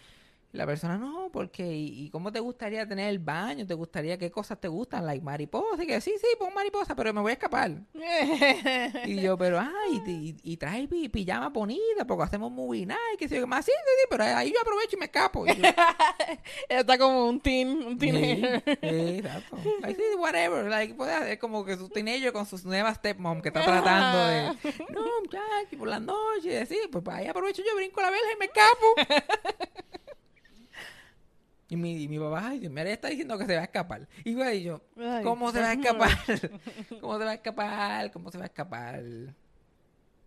[0.52, 1.64] La persona, no, porque...
[1.64, 3.64] ¿Y, y cómo te gustaría tener el baño?
[3.66, 5.06] ¿Te gustaría qué cosas te gustan?
[5.06, 5.82] Like mariposa.
[5.84, 7.70] Y que sí, sí, pon mariposa, pero me voy a escapar.
[9.06, 13.18] Y yo, pero, ay, y, y, y trae pi- pijama bonita porque hacemos movie night,
[13.18, 13.64] que sé yo, más.
[13.64, 15.46] Sí, sí, sí, pero ahí yo aprovecho y me escapo.
[15.46, 15.62] Y yo,
[16.68, 18.62] está como un teen, un teenager.
[18.64, 19.56] sí, exacto.
[19.82, 20.64] Like, sí, whatever.
[20.68, 24.72] Like, puede hacer como que su teenager con sus nuevas stepmom que está tratando de.
[24.92, 26.66] No, muchacho, por la noche.
[26.66, 29.66] Sí, pues ahí aprovecho yo, brinco la verja y me escapo.
[31.70, 33.64] Y mi, y mi papá, ay, Dios mío, ella está diciendo que se va a
[33.64, 34.08] escapar.
[34.24, 36.10] Y güey, yo, Ay, ¿cómo se va a escapar?
[37.00, 38.10] ¿Cómo se va a escapar?
[38.10, 39.02] ¿Cómo se va a escapar?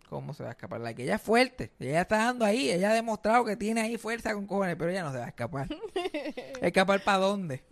[0.10, 0.79] ¿Cómo se va a escapar?
[0.79, 1.73] La que ella es fuerte.
[1.79, 2.71] Ella está dando ahí.
[2.71, 5.29] Ella ha demostrado que tiene ahí fuerza con cojones, pero ella no se va a
[5.29, 5.67] escapar.
[6.62, 7.63] ¿Escapar para dónde?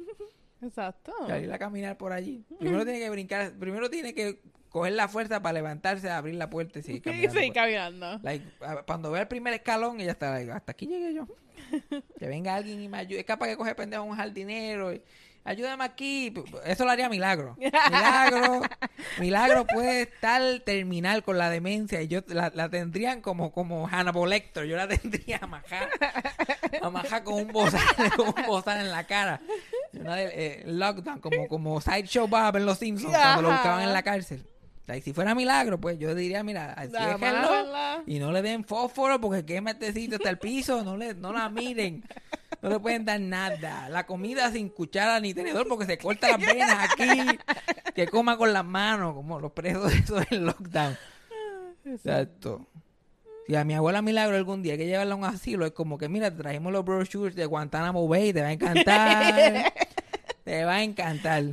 [0.61, 1.13] Exacto.
[1.27, 2.43] Salir a caminar por allí.
[2.59, 6.79] Primero tiene que brincar, primero tiene que coger la fuerza para levantarse, abrir la puerta
[6.79, 7.33] y seguir Y caminando.
[7.39, 8.19] seguir caminando.
[8.23, 11.27] Like, a- cuando vea el primer escalón, ella está like, hasta aquí llegué yo.
[12.19, 13.19] Que venga alguien y me ayude.
[13.19, 14.91] Es capaz que coge pendejo a un jardinero.
[14.93, 15.01] y,
[15.43, 16.31] Ayúdame aquí.
[16.65, 17.55] Eso lo haría Milagro.
[17.57, 18.61] Milagro.
[19.19, 24.29] Milagro puede estar terminal con la demencia y yo la, la tendrían como, como Hannibal
[24.29, 24.65] Lecter.
[24.65, 25.89] Yo la tendría amajada.
[26.81, 27.81] Amajada con un bozal,
[28.15, 29.41] con un bozal en la cara.
[29.93, 33.93] Una de- eh, lockdown, como, como Sideshow Bob en Los Simpsons, cuando lo buscaban en
[33.93, 34.45] la cárcel.
[34.91, 36.75] Like, si fuera milagro, pues yo diría, mira,
[37.17, 41.13] más, y no le den fósforo porque quema este sitio hasta el piso, no le,
[41.13, 42.03] no la miren,
[42.61, 43.87] no le pueden dar nada.
[43.87, 47.07] La comida sin cuchara ni tenedor porque se corta las venas aquí,
[47.95, 50.97] que coma con las manos, como los presos esos del lockdown.
[51.85, 52.67] Exacto.
[53.47, 55.97] Si a mi abuela Milagro algún día hay que llevarla a un asilo, es como
[55.97, 59.73] que, mira, te trajimos los brochures de Guantánamo Bay, te va a encantar.
[60.43, 61.45] te va a encantar.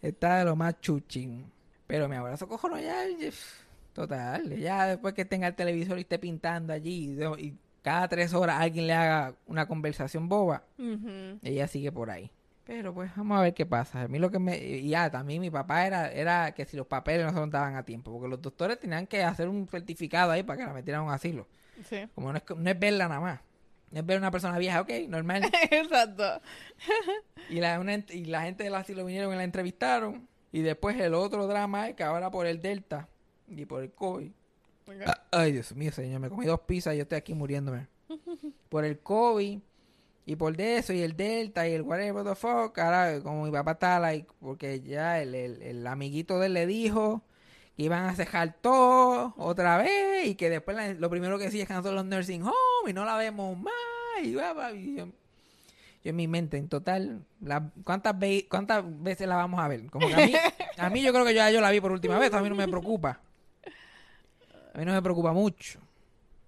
[0.00, 1.53] Está de lo más chuchín.
[1.94, 3.04] Pero mi abuela Socojo no, ya,
[3.92, 8.60] total, ya después que tenga el televisor y esté pintando allí y, cada tres horas
[8.60, 10.64] alguien le haga una conversación boba,
[11.42, 12.32] ella sigue por ahí.
[12.64, 14.02] Pero pues vamos a ver qué pasa.
[14.02, 14.56] A mí lo que me...
[14.58, 17.84] Y ya, también mi papá era, era que si los papeles no se daban a
[17.84, 21.04] tiempo, porque los doctores tenían que hacer un certificado ahí para que la metieran a
[21.04, 21.46] un asilo.
[21.88, 22.08] Sí.
[22.12, 23.40] Como no es, no es verla nada más.
[23.92, 25.42] Es ver a una persona vieja, ok, normal.
[25.70, 26.40] Exacto.
[27.50, 30.26] Y la, una y la gente de la lo vinieron y la entrevistaron.
[30.54, 33.08] Y después el otro drama es que ahora por el Delta
[33.48, 34.30] y por el COVID.
[35.06, 37.88] Ah, Ay, Dios mío, señor, me comí dos pizzas y yo estoy aquí muriéndome.
[38.68, 39.58] Por el COVID
[40.26, 42.78] y por de eso y el Delta y el whatever the fuck.
[42.78, 46.66] Ahora, como mi papá está, like, porque ya el, el- el amiguito de él le
[46.66, 47.22] dijo
[47.76, 51.60] que iban a cejar todo otra vez y que después la- lo primero que sí
[51.60, 53.72] es cancelar los nursing home y no la vemos más.
[54.22, 55.08] Y, y yo,
[56.04, 59.86] yo en mi mente, en total, la- ¿cuántas, ve- ¿cuántas veces la vamos a ver?
[59.90, 60.32] Como que a mí,
[60.78, 62.54] a mí yo creo que ya yo la vi por última vez, a mí no
[62.54, 63.20] me preocupa.
[64.74, 65.80] A mí no me preocupa mucho.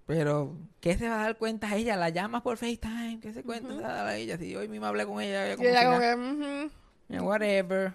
[0.05, 1.97] Pero, ¿qué se va a dar cuenta ella?
[1.97, 4.37] La llamas por FaceTime, ¿qué se cuenta se va a dar a ella?
[4.37, 5.99] Si hoy mismo hablé con ella, como ella
[7.09, 7.15] que.
[7.15, 7.93] Eh, Whatever.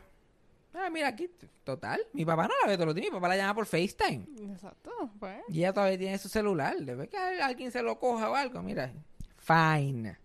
[0.75, 1.31] Ah, mira aquí,
[1.65, 2.01] total.
[2.15, 4.27] Mi papá no la ve todos los días, mi papá la llama por FaceTime.
[4.53, 5.39] Exacto, pues.
[5.49, 6.77] Y ella todavía tiene su celular.
[6.81, 8.63] Debe que al- alguien se lo coja o algo.
[8.63, 8.91] Mira.
[9.39, 10.19] Fine.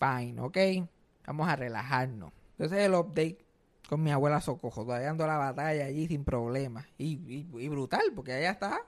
[0.00, 0.58] Fine, ¿ok?
[1.26, 2.32] Vamos a relajarnos.
[2.52, 3.38] Entonces el update
[3.88, 4.84] con mi abuela Socojo.
[4.84, 6.86] Todavía dando la batalla allí sin problemas.
[6.98, 8.80] Y, y- y brutal, porque ella está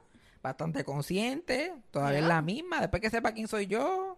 [0.42, 1.72] bastante consciente.
[1.90, 2.80] Todavía es la misma.
[2.80, 4.16] Después que sepa quién soy yo.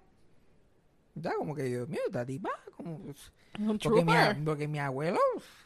[1.14, 2.50] Ya, como que Dios mío, esta tipa.
[2.76, 2.98] Como,
[3.82, 4.12] porque mi,
[4.44, 5.18] porque abuelo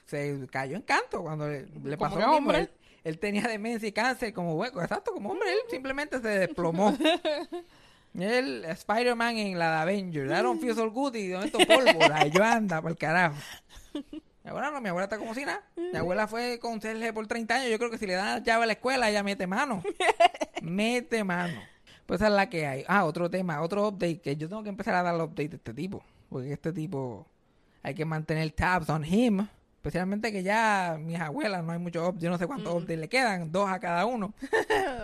[0.04, 2.36] se cayó en canto cuando le, pasó lo mismo.
[2.36, 2.58] hombre.
[2.60, 2.70] Él,
[3.04, 5.50] él tenía demencia y cáncer como hueco, exacto, como hombre.
[5.52, 6.96] Él simplemente se desplomó.
[8.22, 10.30] Él, Spider-Man en la de Avengers.
[10.42, 12.26] Don't feel so good y de momento pólvora.
[12.28, 13.36] yo anda, por el carajo.
[14.44, 15.62] Mi abuela no, mi abuela está como si nada.
[15.76, 17.70] Mi abuela fue conserje por 30 años.
[17.70, 19.82] Yo creo que si le dan la llave a la escuela, ella mete mano.
[20.62, 21.60] mete mano.
[22.06, 22.84] Pues esa es la que hay.
[22.88, 25.56] Ah, otro tema, otro update que yo tengo que empezar a dar el update de
[25.56, 26.02] este tipo.
[26.30, 27.26] Porque este tipo
[27.82, 29.46] hay que mantener tabs on him.
[29.76, 32.22] Especialmente que ya mis abuelas no hay muchos updates.
[32.22, 34.32] Yo no sé cuántos updates le quedan, dos a cada uno.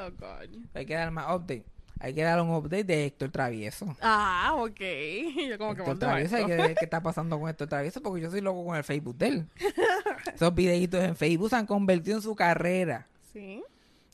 [0.06, 0.50] Oh, God.
[0.74, 1.64] Hay que dar más update.
[2.04, 3.96] Hay que dar un update de Héctor Travieso.
[4.02, 4.78] Ah, ok.
[5.48, 6.54] Yo como que Héctor ¿cuánto Travieso, hay esto?
[6.54, 9.16] que ver qué está pasando con Héctor Travieso porque yo soy loco con el Facebook
[9.16, 9.46] de él.
[10.34, 13.06] Esos videitos en Facebook se han convertido en su carrera.
[13.32, 13.62] Sí.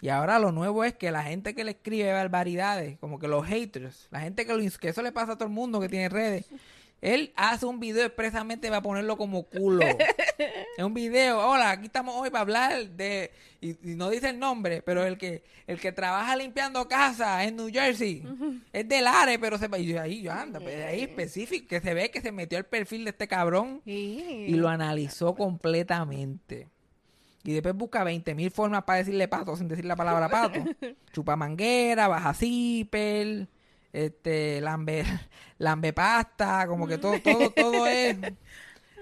[0.00, 3.44] Y ahora lo nuevo es que la gente que le escribe barbaridades, como que los
[3.44, 6.08] haters, la gente que, lo que eso le pasa a todo el mundo que tiene
[6.08, 6.46] redes,
[7.00, 9.80] él hace un video expresamente para ponerlo como culo.
[10.76, 14.38] es un video, hola, aquí estamos hoy para hablar de, y, y no dice el
[14.38, 18.24] nombre, pero el que el que trabaja limpiando casa en New Jersey,
[18.72, 21.94] es del Are, pero se y yo ahí yo anda, pues, ahí específico, que se
[21.94, 26.68] ve que se metió el perfil de este cabrón Y y lo analizó completamente.
[27.44, 30.60] Y después busca 20 mil formas para decirle pato sin decir la palabra pato.
[31.12, 33.48] Chupa manguera, baja zipper,
[33.92, 35.04] este, lambe,
[35.58, 38.16] lambe pasta, como que todo, todo, todo es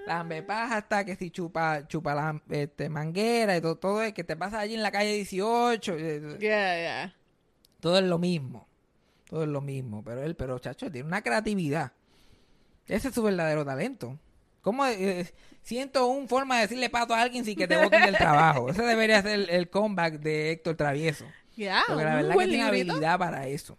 [0.07, 4.37] lambe pasta, que si chupa, chupa lam- este, manguera y todo, todo es que te
[4.37, 7.15] pasa allí en la calle 18, eh, Yeah, yeah.
[7.81, 8.67] todo es lo mismo.
[9.29, 10.03] Todo es lo mismo.
[10.03, 11.93] Pero él, pero chacho, tiene una creatividad.
[12.87, 14.19] Ese es su verdadero talento.
[14.63, 15.31] ¿Cómo eh,
[15.63, 18.71] siento un forma de decirle pato a alguien sin que te boten del trabajo?
[18.71, 21.27] Ese debería ser el, el comeback de Héctor Travieso.
[21.57, 23.77] Yeah, Porque la verdad que tiene habilidad para eso.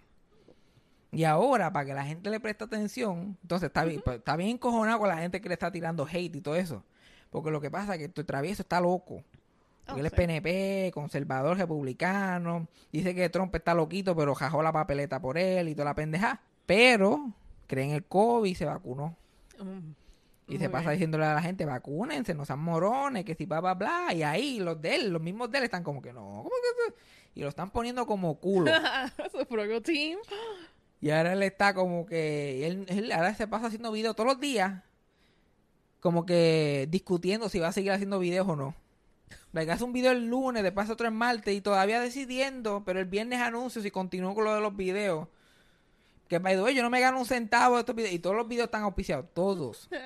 [1.12, 4.52] Y ahora, para que la gente le preste atención, entonces está bien, pues, está bien
[4.52, 6.84] encojonado con la gente que le está tirando hate y todo eso.
[7.32, 9.24] Porque lo que pasa es que Héctor Travieso está loco.
[9.86, 10.18] Porque Oh, él es sí.
[10.18, 12.68] PNP, conservador, republicano.
[12.92, 16.42] Dice que Trump está loquito, pero jajó la papeleta por él y toda la pendeja.
[16.68, 17.32] Pero
[17.66, 19.16] cree en el COVID y se vacunó.
[19.58, 19.92] Mm,
[20.48, 20.94] Y se pasa bien.
[21.00, 24.14] diciéndole a la gente, vacúnense, no sean morones, que si bla, bla, bla.
[24.14, 26.84] Y ahí los de él, los mismos de él están como que no, ¿cómo que
[26.88, 26.96] eso?
[27.36, 28.72] Y lo están poniendo como culo.
[29.32, 30.20] Su propio team.
[31.02, 34.40] Y ahora él está como que, él, él ahora se pasa haciendo videos todos los
[34.40, 34.84] días,
[36.00, 38.76] como que discutiendo si va a seguir haciendo videos o no.
[39.52, 43.00] Like, hace un video el lunes, después hace otro el martes y todavía decidiendo, pero
[43.00, 45.28] el viernes anuncio si continúo con lo de los videos.
[46.28, 48.36] Que by the way, yo no me gano un centavo de estos videos y todos
[48.36, 49.90] los videos están auspiciados, todos.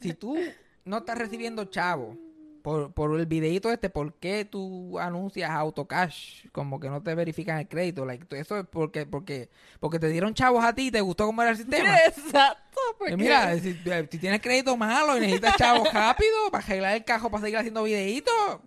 [0.00, 0.36] Si tú
[0.84, 2.16] no estás recibiendo chavo
[2.62, 6.46] por, por el videito este, ¿por qué tú anuncias autocash?
[6.52, 8.04] Como que no te verifican el crédito.
[8.04, 11.42] Like, eso es porque, porque, porque te dieron chavos a ti y te gustó cómo
[11.42, 11.96] era el sistema.
[12.06, 12.80] Exacto.
[12.80, 13.16] Eh, Porque...
[13.16, 17.30] mira, si, eh, si tienes crédito malo y necesitas chavos rápido para arreglar el cajo
[17.30, 18.60] para seguir haciendo videitos,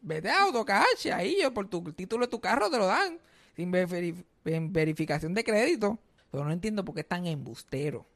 [0.00, 3.18] vete a AutoCash, ahí yo por tu el título de tu carro te lo dan,
[3.56, 5.98] sin verificación de crédito.
[6.30, 8.06] Pero no entiendo por qué es tan embustero.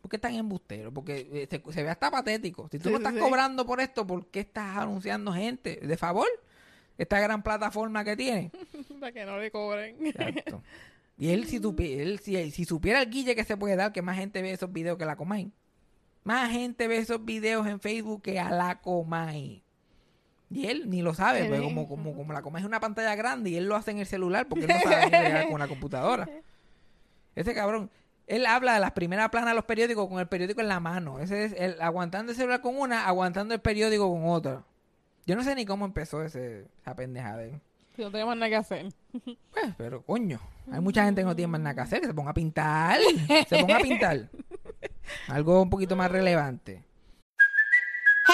[0.00, 0.92] ¿Por qué tan embustero?
[0.92, 2.68] Porque eh, se, se ve hasta patético.
[2.70, 3.20] Si tú Sí, no estás sí.
[3.20, 5.76] cobrando por esto, ¿por qué estás anunciando gente?
[5.82, 6.28] ¿De favor?
[6.96, 8.50] Esta gran plataforma que tiene.
[9.00, 9.96] Para que no le cobren.
[10.06, 10.62] Exacto.
[11.18, 14.02] Y él, si, tupi- él si, si supiera el guille que se puede dar, que
[14.02, 15.50] más gente ve esos videos que la Comay.
[16.24, 19.62] Más gente ve esos videos en Facebook que a la Comay.
[20.50, 23.50] Y él ni lo sabe, pues como, como, como la Comay es una pantalla grande
[23.50, 25.68] y él lo hace en el celular porque él no sabe ni bregar con una
[25.68, 26.28] computadora.
[27.34, 27.90] Ese cabrón,
[28.28, 31.18] Él habla de las primeras planas de los periódicos con el periódico en la mano.
[31.18, 34.64] Ese es el aguantando el celular con una, aguantando el periódico con otra.
[35.26, 37.44] Yo no sé ni cómo empezó ese, esa pendejada.
[37.44, 37.60] ¿eh?
[37.96, 38.86] Si no tenemos nada que hacer.
[39.50, 40.38] Pues, pero coño,
[40.70, 43.00] hay mucha gente que no tiene más nada que hacer, que se ponga a pintar,
[43.48, 44.28] se ponga a pintar.
[45.28, 46.84] Algo un poquito más relevante.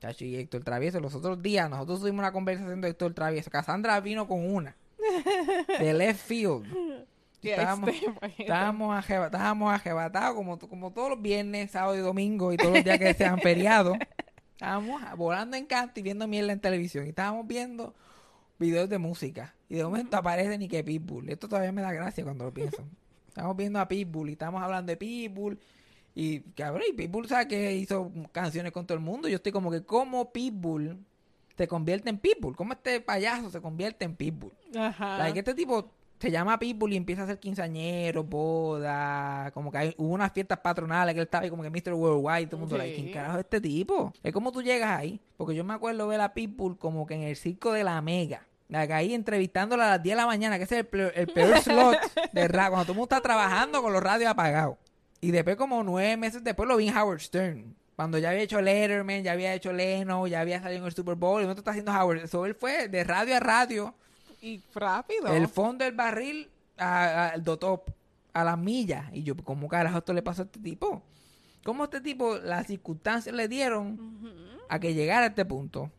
[0.00, 3.50] Chacho, y Héctor Travieso, los otros días nosotros tuvimos una conversación de Héctor Travieso.
[3.50, 4.76] Cassandra vino con una.
[5.78, 6.66] De left field.
[7.42, 8.42] Estábamos, extremo, gente.
[8.42, 12.98] estábamos, estábamos ajebatados como, como todos los viernes, sábado y domingo y todos los días
[12.98, 13.96] que sean feriados.
[14.54, 17.06] Estábamos volando en canto y viendo mierda en televisión.
[17.06, 17.94] Y estábamos viendo
[18.58, 19.54] videos de música.
[19.68, 21.28] Y de momento aparece ni que Pitbull.
[21.28, 22.84] Esto todavía me da gracia cuando lo pienso.
[23.28, 25.60] Estamos viendo a Pitbull y estamos hablando de Pitbull.
[26.20, 29.28] Y cabrón, y Pitbull sabe que hizo canciones con todo el mundo.
[29.28, 30.98] Yo estoy como que, ¿cómo Pitbull
[31.56, 32.56] se convierte en Pitbull?
[32.56, 34.50] ¿Cómo este payaso se convierte en Pitbull?
[34.76, 35.16] Ajá.
[35.18, 39.94] Like, este tipo se llama Pitbull y empieza a hacer quinceañeros, boda, como que hay,
[39.96, 41.92] hubo unas fiestas patronales que él estaba ahí como que Mr.
[41.94, 43.02] Worldwide, todo el mundo, like, Sí.
[43.02, 44.12] ¿quién carajo es este tipo?
[44.24, 47.22] Es como tú llegas ahí, porque yo me acuerdo ver a Pitbull como que en
[47.22, 48.44] el circo de la Mega.
[48.68, 51.28] Like, ahí entrevistándola a las 10 de la mañana, que ese es el peor, el
[51.28, 51.96] peor slot
[52.32, 54.76] de radio, cuando todo el mundo está trabajando con los radios apagados.
[55.20, 57.74] Y después, como nueve meses después, lo vi en Howard Stern.
[57.96, 61.16] Cuando ya había hecho Letterman, ya había hecho Leno, ya había salido en el Super
[61.16, 62.18] Bowl, y no está haciendo Howard.
[62.18, 63.94] Eso él fue de radio a radio.
[64.40, 65.26] Y rápido.
[65.26, 67.90] El fondo del barril al dotop,
[68.32, 69.06] a las millas.
[69.12, 71.02] Y yo, ¿cómo carajo esto le pasó a este tipo?
[71.64, 73.98] ¿Cómo este tipo, las circunstancias le dieron
[74.68, 75.90] a que llegara a este punto?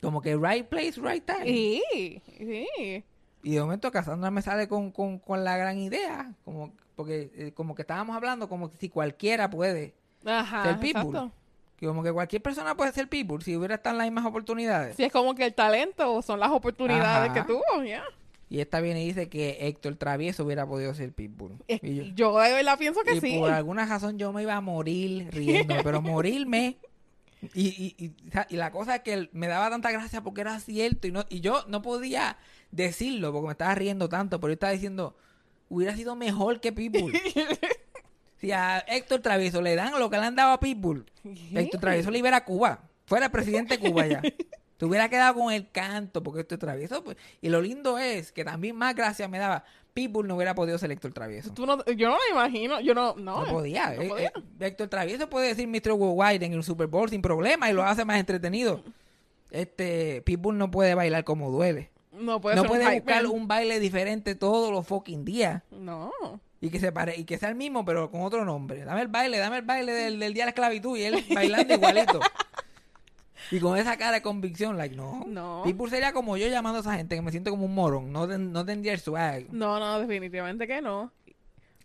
[0.00, 1.44] Como que right place, right time.
[1.44, 3.04] Sí, sí.
[3.44, 6.34] Y de momento Cassandra me sale con, con, con la gran idea.
[6.44, 10.64] Como, porque eh, como que estábamos hablando como que si cualquiera puede Ajá.
[10.64, 11.14] ser Pitbull.
[11.16, 11.32] exacto.
[11.76, 14.96] Que como que cualquier persona puede ser Pitbull si hubiera estado en las mismas oportunidades.
[14.96, 17.34] Sí, es como que el talento son las oportunidades Ajá.
[17.46, 18.04] que tuvo, ya.
[18.48, 21.56] Y esta viene y dice que Héctor Travieso hubiera podido ser Pitbull.
[21.66, 23.38] Y yo- yo, de verdad pienso que y sí.
[23.38, 26.76] por alguna razón yo me iba a morir riéndome, pero morirme.
[27.54, 28.12] Y, y, y,
[28.50, 31.40] y la cosa es que me daba tanta gracia porque era cierto y, no, y
[31.40, 32.36] yo no podía
[32.70, 35.16] decirlo porque me estaba riendo tanto, pero yo estaba diciendo,
[35.74, 37.12] hubiera sido mejor que Pitbull.
[38.38, 41.06] si a Héctor Travieso le dan lo que le han dado a Pitbull,
[41.54, 44.22] Héctor Travieso libera a Cuba, fuera presidente de Cuba ya.
[44.76, 47.04] Te hubiera quedado con el canto porque Héctor Travieso.
[47.04, 50.76] pues, y lo lindo es que también más gracia me daba, Pitbull no hubiera podido
[50.76, 51.52] ser Héctor Travieso.
[51.54, 52.80] Tú no, yo no lo imagino.
[52.80, 53.14] Yo no.
[53.14, 53.90] No, No podía.
[53.94, 54.28] no Eh, podía.
[54.28, 55.92] eh, Héctor Travieso puede decir Mr.
[55.92, 58.82] Worldwide en el Super Bowl sin problema y lo hace más entretenido.
[59.52, 61.90] Este, Pitbull no puede bailar como duele.
[62.12, 63.32] No puede no ser un puede hype buscar man.
[63.32, 65.62] un baile diferente todos los fucking días.
[65.70, 66.10] No.
[66.60, 68.84] Y que se pare, y que sea el mismo, pero con otro nombre.
[68.84, 71.74] Dame el baile, dame el baile del, del día de la esclavitud y él bailando
[71.74, 72.20] igualito.
[73.50, 75.24] Y con esa cara de convicción, like, no.
[75.26, 75.62] No.
[75.64, 78.12] Pitbull sería como yo llamando a esa gente que me siento como un morón.
[78.12, 79.52] No, ten- no tendría el swag.
[79.52, 81.10] No, no, definitivamente que no.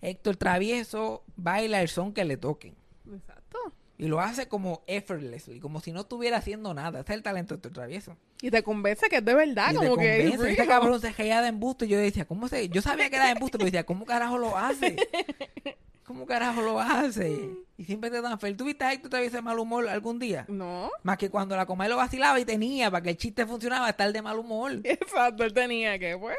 [0.01, 2.75] Héctor Travieso baila el son que le toquen.
[3.11, 3.57] Exacto.
[3.99, 6.99] Y lo hace como effortlessly, como si no estuviera haciendo nada.
[6.99, 8.15] Ese es el talento de Héctor Travieso.
[8.41, 10.51] Y te convence que es de verdad, y te como que convence.
[10.51, 11.85] Este cabrón se reía de embuste.
[11.85, 12.69] Y yo decía, ¿cómo se...?
[12.69, 14.97] Yo sabía que era de embuste, pero decía, ¿cómo carajo lo hace?
[16.05, 17.49] ¿Cómo carajo lo hace?
[17.77, 18.55] Y siempre te dan feliz.
[18.55, 20.45] ¿Tú viste a Héctor Travieso de mal humor algún día?
[20.47, 20.89] No.
[21.03, 24.13] Más que cuando la comadre lo vacilaba y tenía, para que el chiste funcionaba, estar
[24.13, 24.71] de mal humor.
[24.83, 26.37] Exacto, él tenía que, pues.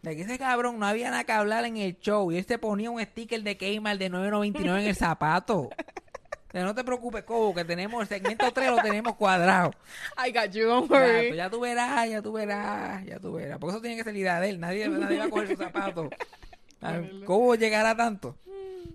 [0.00, 2.58] De que ese cabrón no había nada que hablar en el show y él se
[2.58, 5.70] ponía un sticker de Kmart de 9.99 en el zapato.
[6.52, 9.70] Pero no te preocupes, Cobo, que tenemos el segmento 3 lo tenemos cuadrado.
[10.24, 11.28] I got you, don't Ya, worry.
[11.28, 13.58] pues ya tú verás, ya tú verás, ya tú verás.
[13.58, 14.60] Porque eso tiene que ser idea de él.
[14.60, 15.56] Nadie, nadie va a coger.
[16.82, 18.36] A ver, ¿Cómo llegará tanto?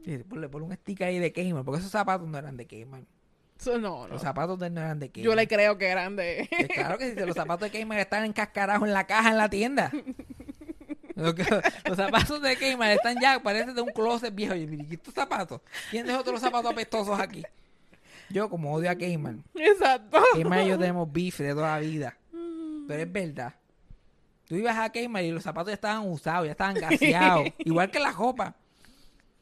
[0.06, 3.06] Sí, ponle, ponle un sticker ahí de Kmart, porque esos zapatos no eran de Kmart.
[3.58, 4.13] So, no, no.
[4.13, 5.26] Los zapatos de él no eran de Kmart.
[5.26, 6.48] Yo le creo que eran de...
[6.50, 9.50] Pues claro que si los zapatos de Kmart están encascarados en la caja en la
[9.50, 9.91] tienda.
[11.18, 14.54] Los zapatos de Kmart están ya, parece de un closet viejo.
[14.56, 15.62] Y yo, ¿y estos zapatos?
[15.90, 17.44] ¿Quién dejó todos los zapatos apestosos aquí?
[18.30, 19.40] Yo, como odio a Kmart.
[19.56, 20.20] Exacto.
[20.34, 22.16] Kmart y yo tenemos beef de toda la vida.
[22.88, 23.54] Pero es verdad.
[24.48, 27.48] Tú ibas a Kmart y los zapatos ya estaban usados, ya estaban gaseados.
[27.60, 28.54] Igual que la ropa.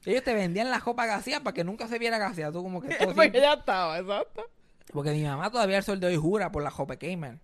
[0.06, 2.52] Ellos te vendían la ropa gaseada para que nunca se viera gaseada.
[2.52, 4.44] Tú como que todo Porque siempre- ya estaba, exacto.
[4.94, 7.38] porque mi mamá todavía el sol de hoy jura por la Gamer.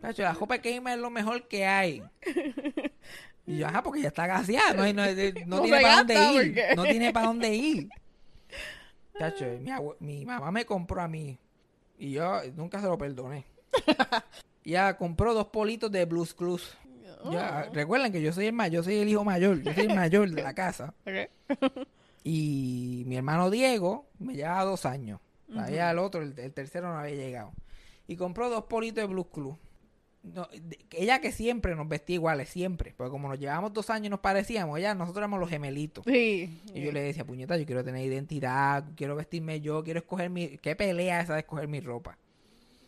[0.00, 2.02] Tacho, la Jope Gamer es lo mejor que hay.
[3.46, 6.14] Y yo, ajá, porque ya está gaseada, no, no, hay- no No tiene para dónde
[6.14, 6.54] ir.
[6.54, 7.88] porque- No tiene para dónde ir.
[9.18, 11.38] Chacho, mi, abue- mi mamá me compró a mí
[11.98, 13.44] y yo nunca se lo perdoné.
[14.66, 16.74] Ya compró dos politos de Blues Clues.
[17.30, 19.94] Ya, recuerden que yo soy el mayor, yo soy el hijo mayor, yo soy el
[19.94, 20.94] mayor de la casa.
[21.06, 21.30] Ok.
[22.22, 25.20] Y mi hermano Diego me llevaba dos años.
[25.52, 27.52] Todavía el otro, el, el tercero no había llegado.
[28.08, 29.56] Y compró dos politos de Blues Clues.
[30.24, 30.48] No,
[30.90, 32.94] ella que siempre nos vestía iguales, siempre.
[32.96, 36.04] Porque como nos llevábamos dos años y nos parecíamos, ella, nosotros éramos los gemelitos.
[36.06, 36.62] Sí.
[36.74, 40.56] Y yo le decía, puñeta, yo quiero tener identidad, quiero vestirme yo, quiero escoger mi...
[40.58, 42.16] ¿Qué pelea esa de escoger mi ropa?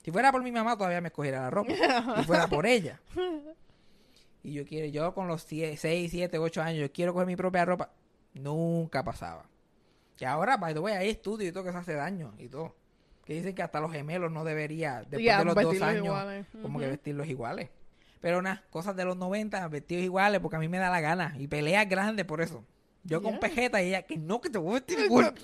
[0.02, 1.72] Si fuera por mi mamá, todavía me escogiera la ropa.
[2.16, 3.00] Si fuera por ella.
[4.42, 7.64] Y yo quiero, yo con los 6, 7, 8 años, yo quiero coger mi propia
[7.64, 7.90] ropa.
[8.32, 9.46] Nunca pasaba.
[10.18, 12.74] Y ahora, by the way, hay estudios y todo que se hace daño y todo.
[13.26, 16.46] Que dicen que hasta los gemelos no debería, después de los dos años, iguales.
[16.62, 17.68] como que vestirlos iguales.
[18.20, 21.34] Pero nada, cosas de los 90, vestidos iguales, porque a mí me da la gana.
[21.38, 22.64] Y peleas grandes por eso.
[23.04, 25.34] Yo con pejeta y ella, que no, que te voy a vestir igual.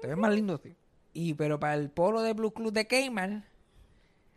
[0.00, 0.76] Te ves más lindo así.
[1.12, 3.44] Y pero para el polo de Blue Club de Cayman,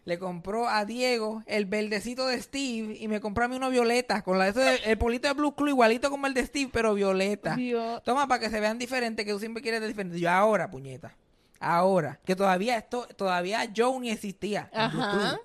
[0.06, 4.24] le compró a Diego el verdecito de Steve y me compró a mí uno violeta,
[4.24, 6.96] con la, eso de- el polito de Blue Club igualito como el de Steve, pero
[6.96, 7.56] violeta.
[7.56, 8.02] Dios.
[8.04, 10.20] Toma para que se vean diferentes, que tú siempre quieres de diferente.
[10.20, 11.16] Yo ahora, puñeta.
[11.62, 12.20] Ahora.
[12.26, 14.70] Que todavía esto, todavía Joe ni existía.
[14.74, 15.40] Ajá.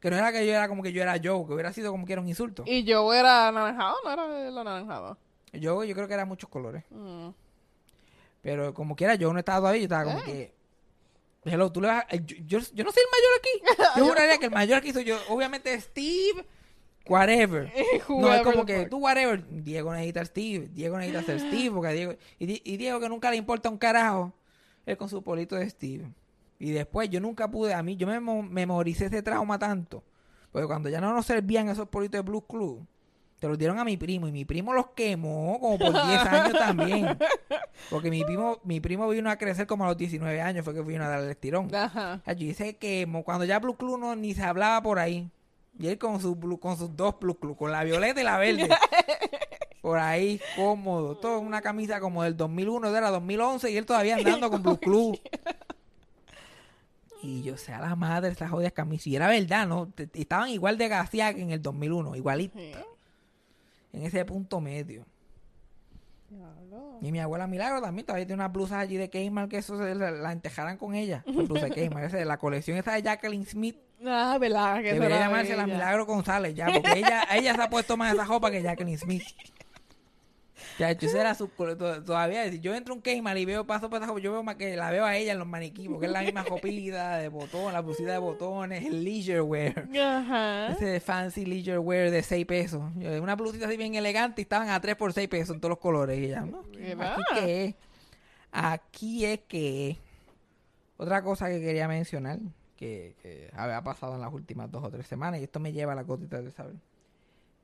[0.00, 2.06] Que no era que yo era como que yo era Joe, que hubiera sido como
[2.06, 2.64] que era un insulto.
[2.66, 5.18] Y yo era anaranjado, no era el anaranjado.
[5.52, 6.84] Yo, yo creo que era muchos colores.
[6.90, 7.28] Mm.
[8.42, 10.22] Pero como quiera, yo no estaba todavía, yo estaba como Eh.
[10.24, 10.54] que.
[11.50, 13.96] Hello, tú le vas a- yo, yo, yo no soy el mayor aquí.
[13.98, 15.18] Yo juraría que el mayor aquí soy yo.
[15.30, 16.44] Obviamente, Steve,
[17.06, 17.72] whatever.
[18.08, 19.42] No, es como que tú, whatever.
[19.48, 20.68] Diego necesita a Steve.
[20.72, 21.70] Diego necesita ser Steve.
[21.70, 24.32] Porque Diego, y, Di- y Diego, que nunca le importa un carajo.
[24.90, 26.10] Él con su polito de Steve.
[26.58, 27.72] Y después, yo nunca pude.
[27.74, 30.02] A mí, yo me mo- memoricé ese trauma tanto.
[30.52, 32.84] Porque cuando ya no nos servían esos politos de Blue Club,
[33.38, 34.28] te los dieron a mi primo.
[34.28, 37.16] Y mi primo los quemó como por 10 años también.
[37.88, 40.64] Porque mi primo, mi primo vino a crecer como a los 19 años.
[40.64, 41.74] Fue que vino a darle el estirón.
[41.74, 42.20] Ajá.
[42.26, 45.30] Yo dice que cuando ya Blue Club no, ni se hablaba por ahí.
[45.78, 48.68] Y él con, su con sus dos Blue Club, con la violeta y la verde.
[49.80, 51.16] por ahí, cómodo.
[51.16, 53.70] Todo en una camisa como del 2001, de la 2011.
[53.70, 55.20] Y él todavía andando con Blue Club.
[57.22, 59.06] Y yo sé a la madre de esas jodidas camisas.
[59.06, 59.92] Y era verdad, ¿no?
[60.14, 62.16] Estaban igual de gaseadas que en el 2001.
[62.16, 62.58] Igualito.
[62.58, 62.72] Sí.
[63.92, 65.04] En ese punto medio.
[67.02, 69.94] Y mi abuela Milagro también todavía tiene unas blusas allí de Kmart que eso se
[69.94, 71.24] la, la entejaran con ella.
[71.26, 72.06] La blusa de Kmart.
[72.06, 73.76] Esa de la colección esa de Jacqueline Smith.
[74.06, 74.76] Ah, verdad.
[74.82, 75.66] Que Debería llamarse la.
[75.66, 79.22] Milagro González ya, porque ella, ella se ha puesto más esa ropa que Jacqueline Smith.
[80.80, 84.18] Ya, esa era su todavía, si yo entro a un Kmart y veo paso ropa,
[84.18, 86.42] yo veo más que la veo a ella en los maniquí, porque es la misma
[86.42, 89.86] ropita de botón, la blusita de botones, el leisure wear.
[89.94, 90.72] Ajá.
[90.72, 92.80] Ese de fancy leisure wear de 6 pesos.
[92.96, 95.78] Una blusita así bien elegante y estaban a 3 por 6 pesos en todos los
[95.78, 96.18] colores.
[96.18, 97.74] Y ella, no, aquí que es.
[98.50, 99.98] Aquí es que.
[100.96, 102.38] Otra cosa que quería mencionar,
[102.76, 105.92] que, que había pasado en las últimas dos o tres semanas, y esto me lleva
[105.92, 106.76] a la cosita de saber.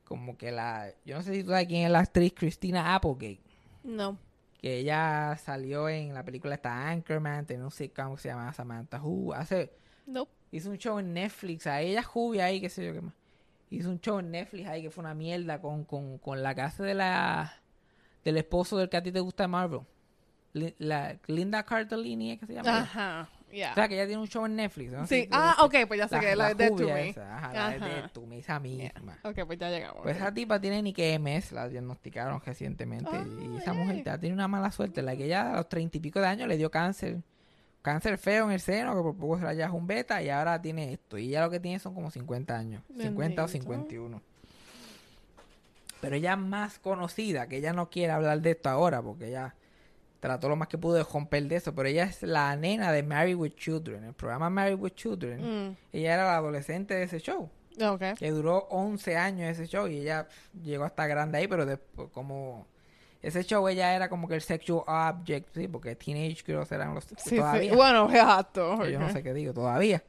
[0.07, 0.88] Como que la.
[1.04, 3.40] Yo no sé si tú sabes quién es la actriz Christina Applegate.
[3.82, 4.16] No.
[4.61, 9.02] Que ella salió en la película esta Anchorman, tiene un sitcom que se llama Samantha
[9.02, 9.34] Who.
[9.34, 9.70] Hace,
[10.07, 10.26] No.
[10.50, 13.14] hizo un show en Netflix, a ella Jubi ahí, qué sé yo qué más.
[13.68, 16.84] Hizo un show en Netflix ahí que fue una mierda con, con, con la casa
[16.84, 17.52] de la
[18.24, 19.80] del esposo del que a ti te gusta Marvel.
[20.78, 22.78] La Linda Cardellini es que se llama.
[22.78, 23.28] Ajá.
[23.49, 24.92] O sea, que ella tiene un show en Netflix.
[24.92, 25.07] ¿no?
[25.07, 25.22] Sí.
[25.22, 27.09] Sí, Ah, ok, pues ya sé que es la de To rubia Me.
[27.09, 28.09] esa, ajá, la de Ajá.
[28.09, 29.18] To Me, esa misma.
[29.22, 30.03] Ok, pues ya llegamos.
[30.03, 33.11] Pues esa tipa tiene ni que MS, la diagnosticaron recientemente.
[33.42, 33.78] y esa Ay.
[33.78, 35.01] mujer ya tiene una mala suerte.
[35.03, 37.18] La que ella a los treinta y pico de años le dio cáncer.
[37.82, 40.92] Cáncer feo en el seno, que por poco se la un beta y ahora tiene
[40.92, 41.16] esto.
[41.16, 42.82] Y ella lo que tiene son como 50 años.
[42.88, 43.12] 50
[43.44, 43.49] o Bendito.
[43.49, 44.20] 51.
[46.01, 49.55] Pero ella es más conocida, que ella no quiere hablar de esto ahora, porque ella
[50.26, 51.74] trató lo más que pudo de romper de eso.
[51.74, 54.04] Pero ella es la nena de Married with Children.
[54.04, 55.68] El programa Married with Children.
[55.70, 55.76] Mm.
[55.92, 57.48] Ella era la adolescente de ese show
[57.80, 58.02] Ok.
[58.18, 60.26] que duró 11 años ese show y ella
[60.62, 62.66] llegó hasta grande ahí, pero después como
[63.22, 67.04] ese show ella era como que el sexual object, sí, porque teenage girls eran los
[67.04, 67.16] Sí,
[67.58, 67.70] sí.
[67.74, 68.84] Bueno, exacto.
[68.86, 70.02] yo no sé qué digo, todavía.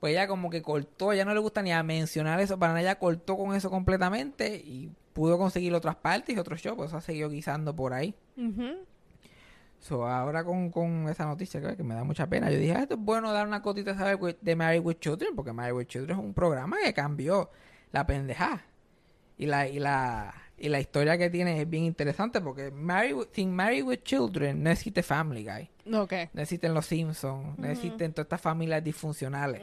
[0.00, 2.82] Pues ella como que cortó, ella no le gusta ni a mencionar eso, para nada
[2.82, 6.98] ella cortó con eso completamente y pudo conseguir otras partes y otros shows, pues eso
[6.98, 8.14] ha seguido guisando por ahí.
[8.36, 8.84] Ujú.
[9.86, 12.94] So, ahora con, con esa noticia que, me da mucha pena, yo dije, ah, esto
[12.94, 16.34] es bueno dar una cotita de saber with- Children, porque Married with Children es un
[16.34, 17.50] programa que cambió
[17.92, 18.64] la pendejada.
[19.38, 23.26] Y la, y la, Y la historia que tiene es bien interesante porque Marry with,
[23.32, 25.70] Sin Marry with Children no existe Family Guy.
[25.94, 26.12] Ok.
[26.32, 29.60] No existen los Simpsons, no existen todas estas familias disfuncionales.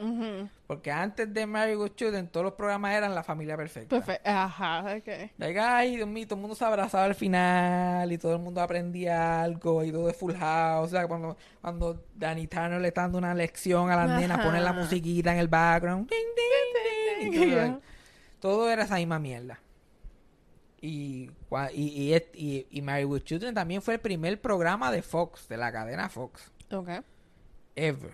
[0.68, 3.96] Porque antes de Marry with Children, todos los programas eran la familia perfecta.
[3.96, 4.30] Perfecto.
[4.30, 5.30] Ajá, ok.
[5.36, 8.60] Like, ay, Dios mío, todo el mundo se abrazaba al final y todo el mundo
[8.62, 10.86] aprendía algo y todo es full house.
[10.86, 14.20] O sea, cuando, cuando Danny Turner le está dando una lección a las Ajá.
[14.20, 16.08] nenas, pone la musiquita en el background.
[16.08, 17.80] Ding, ding, ding, y todo, Yeah.
[18.38, 19.58] todo era esa misma mierda.
[20.86, 21.30] Y,
[21.72, 25.56] y, y, y, y Married with Children también fue el primer programa de Fox, de
[25.56, 26.90] la cadena Fox, Ok.
[27.74, 28.12] ever.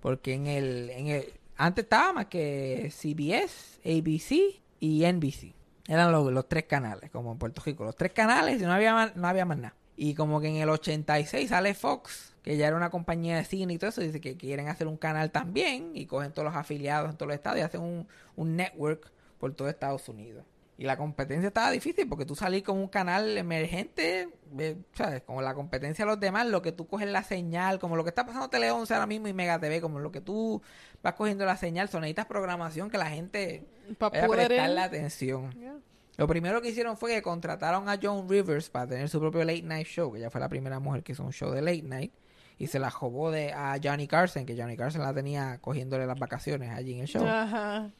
[0.00, 5.54] Porque en el, en el antes estaba más que CBS, ABC y NBC.
[5.88, 7.84] Eran los, los tres canales, como en Puerto Rico.
[7.84, 9.74] Los tres canales y no había más, no había más nada.
[9.96, 13.72] Y como que en el 86 sale Fox, que ya era una compañía de cine
[13.72, 17.10] y todo eso, dice que quieren hacer un canal también y cogen todos los afiliados
[17.10, 20.44] en todos los estados y hacen un, un network por todo Estados Unidos.
[20.76, 25.22] Y la competencia estaba difícil porque tú salís con un canal emergente, eh, ¿sabes?
[25.22, 28.08] Como la competencia de los demás, lo que tú coges la señal, como lo que
[28.10, 30.62] está pasando Tele 11 ahora mismo y Mega TV, como lo que tú
[31.02, 33.64] vas cogiendo la señal, son necesitas programación que la gente
[33.98, 34.80] Pa' vaya a poder prestarle ir.
[34.80, 35.52] atención.
[35.52, 35.76] Yeah.
[36.16, 39.62] Lo primero que hicieron fue que contrataron a Joan Rivers para tener su propio late
[39.62, 42.12] night show, que ella fue la primera mujer que hizo un show de late night.
[42.56, 46.16] Y se la jobó de, a Johnny Carson, que Johnny Carson la tenía cogiéndole las
[46.16, 47.26] vacaciones allí en el show.
[47.26, 47.90] Ajá.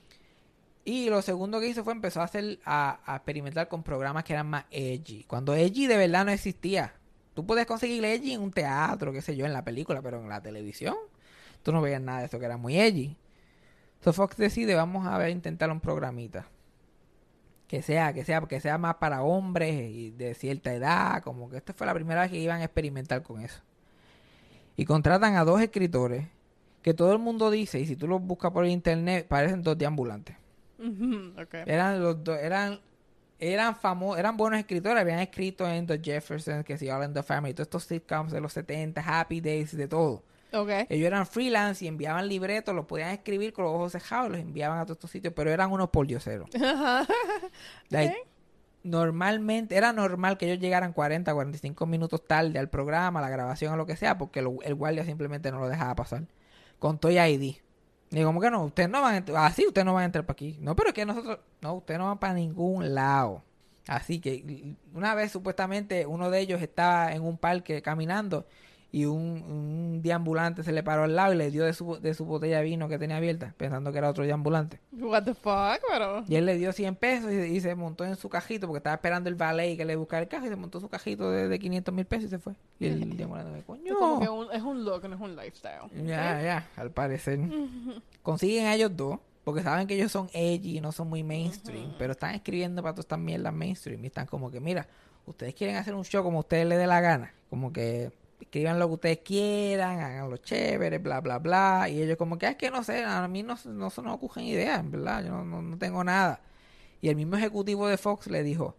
[0.85, 4.49] Y lo segundo que hizo fue empezó a hacer a, experimentar con programas que eran
[4.51, 5.25] más edgy.
[5.25, 6.95] Cuando edgy de verdad no existía.
[7.33, 10.29] Tú puedes conseguir edgy en un teatro, qué sé yo, en la película, pero en
[10.29, 10.95] la televisión
[11.63, 13.17] tú no veías nada de eso que era muy edgy.
[13.95, 16.47] Entonces Fox decide, vamos a ver, intentar un programita.
[17.67, 21.57] Que sea, que sea, que sea más para hombres y de cierta edad, como que
[21.57, 23.63] esta fue la primera vez que iban a experimentar con eso.
[24.77, 26.27] Y contratan a dos escritores
[26.83, 30.37] que todo el mundo dice, y si tú los buscas por internet, parecen dos deambulantes.
[31.67, 32.81] Eran los dos, eran,
[33.39, 37.23] eran famosos, eran buenos escritores, habían escrito en The Jeffersons, que si All in the
[37.23, 40.23] Family, todos estos sitcoms de los 70, Happy Days, de todo.
[40.53, 40.69] Ok.
[40.89, 44.79] Ellos eran freelance y enviaban libretos, los podían escribir con los ojos cejados, los enviaban
[44.79, 46.49] a todos estos sitios, pero eran unos pordioseros.
[47.91, 48.15] Like,
[48.85, 53.73] Normalmente, era normal que ellos llegaran 40, 45 minutos tarde al programa, a la grabación,
[53.73, 56.25] a lo que sea, porque lo- el guardia simplemente no lo dejaba pasar.
[56.79, 57.57] Con Toy ID.
[58.15, 60.25] Y como que no, ustedes no van a entrar, así ustedes no van a entrar
[60.25, 60.57] para aquí.
[60.61, 63.43] No, pero es que nosotros, no, ustedes no van para ningún lado.
[63.89, 68.47] Así que una vez supuestamente uno de ellos estaba en un parque caminando
[68.95, 72.15] y un, un deambulante se le paró al lado y le dio de su, de
[72.15, 74.79] su botella de vino que tenía abierta, pensando que era otro deambulante.
[74.93, 76.23] What the fuck, pero.
[76.29, 78.95] Y él le dio 100 pesos y, y se montó en su cajito porque estaba
[78.95, 81.59] esperando el valet que le buscara el cajo y se montó su cajito de, de
[81.59, 82.53] 500 mil pesos y se fue.
[82.79, 83.97] Y el deambulante me Es coño.
[83.99, 85.91] como que un, es un look, no es un lifestyle.
[86.07, 87.41] Ya, ya, al parecer.
[88.23, 91.95] Consiguen a ellos dos, porque saben que ellos son edgy y no son muy mainstream,
[91.99, 94.87] pero están escribiendo para todas estas mierdas mainstream y están como que, mira,
[95.27, 98.13] ustedes quieren hacer un show como a ustedes les dé la gana, como que
[98.45, 102.47] escriban lo que ustedes quieran, hagan lo chévere, bla, bla, bla, y ellos como que,
[102.47, 105.25] "Ah, es que no sé, a mí no, no se nos ocurren ideas, en verdad,
[105.25, 106.41] yo no, no, no tengo nada.
[107.01, 108.77] Y el mismo ejecutivo de Fox le dijo,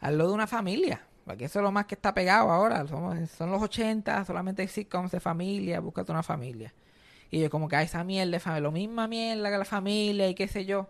[0.00, 3.62] hazlo de una familia, porque eso es lo más que está pegado ahora, son los
[3.62, 6.72] 80, solamente hay sitcoms de familia, búscate una familia.
[7.30, 10.48] Y yo como que, hay esa mierda lo misma mierda que la familia y qué
[10.48, 10.88] sé yo,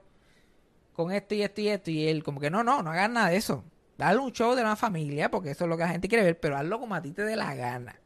[0.92, 1.90] con esto y esto y esto.
[1.90, 3.64] Y él como que, no, no, no hagas nada de eso.
[3.98, 6.38] Dale un show de una familia, porque eso es lo que la gente quiere ver,
[6.38, 7.96] pero hazlo como a ti te dé la gana.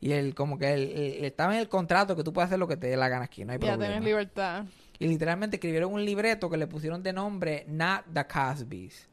[0.00, 0.92] Y él como que él
[1.24, 3.44] estaba en el contrato que tú puedes hacer lo que te dé la gana aquí,
[3.44, 3.84] no hay Ya problema.
[3.86, 4.64] tienes libertad.
[4.98, 9.08] Y literalmente escribieron un libreto que le pusieron de nombre Not the Cosbys.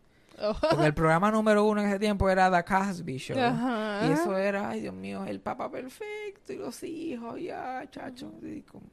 [0.69, 3.39] Porque el programa número uno en ese tiempo era The Cosby Show.
[3.39, 4.07] Ajá.
[4.07, 8.31] Y eso era, ay Dios mío, el papá perfecto y los hijos, ya, chacho.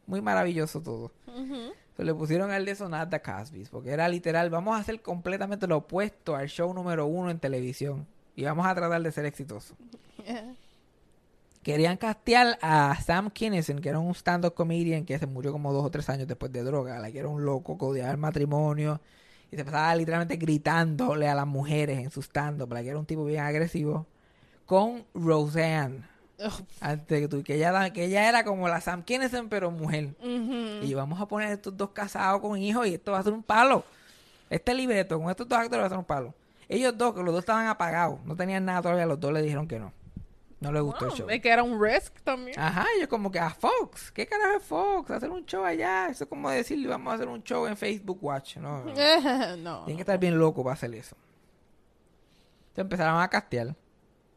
[0.07, 1.12] Muy maravilloso todo.
[1.26, 1.72] Ujú.
[1.96, 5.66] Se le pusieron al de sonar The Cosbys, porque era literal, vamos a hacer completamente
[5.66, 8.07] lo opuesto al show número uno en televisión.
[8.36, 9.76] Y vamos a tratar de ser exitosos.
[11.62, 15.84] Querían castear a Sam Kinison, que era un stand-up comedian que se murió como dos
[15.84, 19.01] o tres años después de droga, la que era un loco, que odiaba el matrimonio.
[19.51, 22.11] Y se pasaba literalmente gritándole a las mujeres en
[22.68, 24.07] la que era un tipo bien agresivo.
[24.66, 26.03] Con Roseanne.
[26.80, 30.14] Antes que, tú, que, ella, que ella era como la Sam Kinison, pero mujer.
[30.20, 30.84] Ujú.
[30.84, 33.42] Y vamos a poner estos dos casados con hijos y esto va a ser un
[33.42, 33.84] palo.
[34.51, 36.34] Este libreto con estos dos actores va a ser un palo.
[36.68, 39.66] Ellos dos, que los dos estaban apagados, no tenían nada todavía, los dos le dijeron
[39.66, 39.92] que no.
[40.61, 41.30] No les gustó el show.
[41.30, 42.59] Es que era un risk también.
[42.59, 45.11] Ajá, ellos como que a Fox, ¿qué carajo es Fox?
[45.12, 48.18] Hacer un show allá, eso es como decirle vamos a hacer un show en Facebook
[48.20, 48.84] Watch, no.
[49.59, 49.84] no.
[49.84, 51.16] Tienen que estar bien locos para hacer eso.
[52.70, 53.74] Entonces empezaron a castear.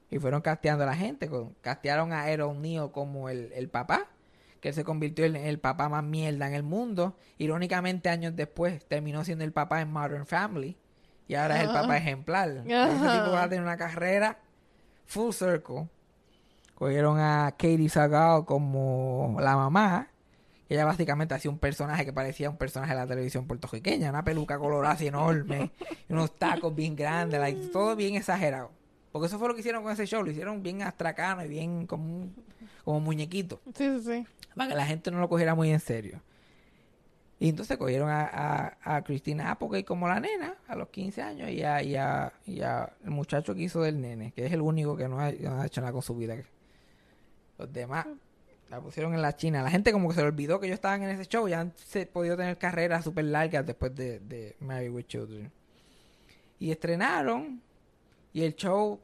[0.10, 1.30] Y fueron casteando a la gente.
[1.30, 4.08] con- Castearon a Aaron Neal como el, el papá.
[4.60, 7.16] Que se convirtió en el papá más mierda en el mundo.
[7.40, 10.78] Irónicamente, años después, terminó siendo el papá en Modern Family.
[11.28, 12.50] y ahora es el papá ejemplar.
[12.66, 14.38] Ese tipo va a tener una carrera
[15.06, 15.88] full circle.
[16.82, 20.08] Cogieron a Katie Sagal como la mamá.
[20.68, 24.10] Ella básicamente hacía un personaje que parecía un personaje de la televisión puertorriqueña.
[24.10, 25.70] Una peluca colorada así enorme.
[26.10, 27.40] y unos tacos bien grandes.
[27.40, 28.72] like, todo bien exagerado.
[29.12, 30.24] Porque eso fue lo que hicieron con ese show.
[30.24, 32.36] Lo hicieron bien astracano y bien como, un-
[32.84, 34.26] como muñequito Sí, sí, sí.
[34.56, 36.20] para que la gente no lo cogiera muy en serio.
[37.40, 41.50] Y entonces cogieron a, a, a Christina Applegate como la nena a los 15 años
[41.52, 44.62] y a, y, a, y a el muchacho que hizo del nene, que es el
[44.62, 46.36] único que no ha, no ha hecho nada con su vida.
[47.62, 48.08] Los demás
[48.70, 49.62] la pusieron en la China.
[49.62, 51.74] La gente como que se le olvidó que ellos estaban en ese show y han
[51.76, 55.52] se, podido tener carreras súper largas después de, de Married with Children.
[56.58, 57.62] Y estrenaron
[58.34, 59.00] y el show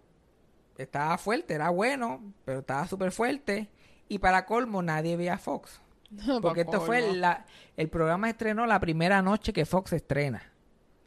[0.76, 3.70] estaba fuerte, era bueno, pero estaba súper fuerte.
[4.10, 5.80] Y para colmo nadie veía Fox.
[6.42, 7.46] Porque esto fue la,
[7.76, 10.42] el programa estrenó la primera noche que Fox estrena.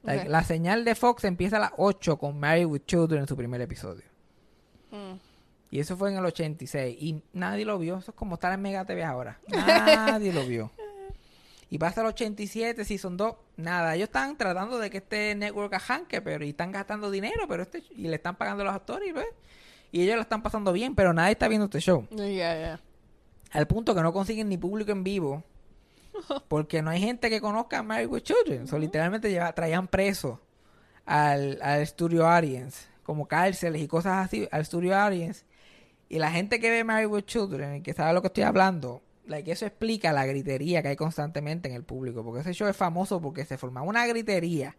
[0.03, 3.61] La señal de Fox empieza a las 8 con Married with Children en su primer
[3.61, 4.05] episodio.
[4.93, 5.30] Mm.
[5.71, 6.97] Y eso fue en el 86.
[7.01, 7.99] Y nadie lo vio.
[7.99, 9.39] Eso es como estar en Mega TV ahora.
[9.49, 10.71] Nadie lo vio.
[11.69, 13.35] Y pasa el 87, Season 2.
[13.59, 13.95] Nada.
[13.95, 17.85] Ellos están tratando de que este network arranque, pero y están gastando dinero, pero este
[17.91, 19.27] y le están pagando a los actores y, pues,
[19.93, 22.05] y ellos lo están pasando bien, pero nadie está viendo este show.
[22.11, 22.81] Yeah, yeah.
[23.53, 25.45] Al punto que no consiguen ni público en vivo.
[26.49, 28.67] Porque no hay gente que conozca a Married with Children.
[28.67, 30.39] So, literalmente lleva- traían presos
[31.07, 32.89] al, al studio audience.
[33.05, 35.45] Como cárceles y cosas así al studio audience.
[36.11, 39.01] Y la gente que ve Married with Children y que sabe lo que estoy hablando,
[39.27, 42.25] like, eso explica la gritería que hay constantemente en el público.
[42.25, 44.77] Porque ese show es famoso porque se formaba una gritería.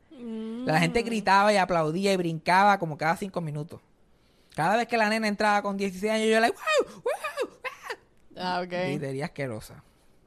[0.65, 3.79] La gente gritaba y aplaudía y brincaba como cada cinco minutos.
[4.55, 7.03] Cada vez que la nena entraba con 16 años, yo like, wow, wow,
[7.49, 7.57] wow.
[8.35, 8.69] Ah, ok.
[8.69, 9.83] Gritería asquerosa.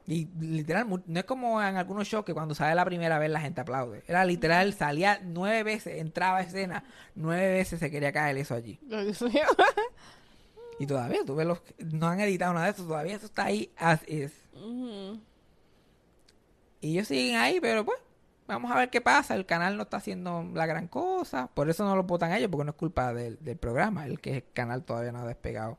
[0.07, 3.41] Y literal, no es como en algunos shows que cuando sale la primera vez la
[3.41, 4.03] gente aplaude.
[4.07, 6.83] Era literal, salía nueve veces, entraba a escena,
[7.13, 8.79] nueve veces se quería caer eso allí.
[10.79, 13.71] Y todavía, tú ves los, no han editado nada de eso, todavía eso está ahí
[13.77, 14.31] as is.
[16.81, 17.97] Y ellos siguen ahí, pero pues,
[18.47, 19.35] vamos a ver qué pasa.
[19.35, 21.47] El canal no está haciendo la gran cosa.
[21.53, 24.05] Por eso no lo votan ellos, porque no es culpa del, del programa.
[24.05, 25.77] El que el canal todavía no ha despegado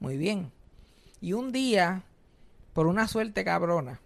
[0.00, 0.50] muy bien.
[1.20, 2.02] Y un día,
[2.72, 4.00] por una suerte cabrona,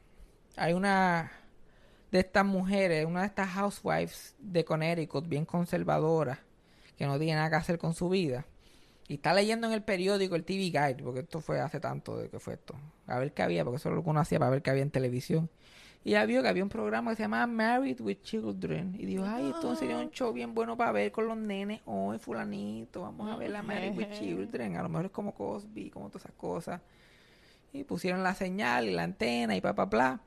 [0.56, 1.32] hay una
[2.10, 6.38] de estas mujeres, una de estas housewives de Connecticut, bien conservadoras,
[6.96, 8.44] que no tiene nada que hacer con su vida.
[9.06, 12.30] Y está leyendo en el periódico el TV Guide, porque esto fue hace tanto de
[12.30, 12.74] que fue esto.
[13.06, 14.82] A ver qué había, porque eso es lo que uno hacía para ver qué había
[14.82, 15.50] en televisión.
[16.04, 18.94] Y ya vio que había un programa que se llamaba Married with Children.
[18.98, 21.80] Y dijo, ay, esto sería un show bien bueno para ver con los nenes.
[21.86, 24.76] Hoy, fulanito, vamos a ver la Married with Children.
[24.76, 26.80] A lo mejor es como Cosby, como todas esas cosas.
[27.72, 30.20] Y pusieron la señal y la antena y bla, bla, bla.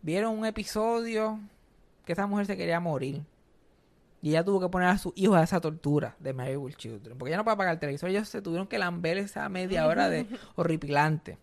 [0.00, 1.38] Vieron un episodio
[2.06, 3.22] que esa mujer se quería morir.
[4.22, 7.18] Y ella tuvo que poner a sus hijos a esa tortura de with Children.
[7.18, 8.08] Porque ella no puede pagar el televisor.
[8.08, 11.38] Ellos se tuvieron que lamber esa media hora de horripilante.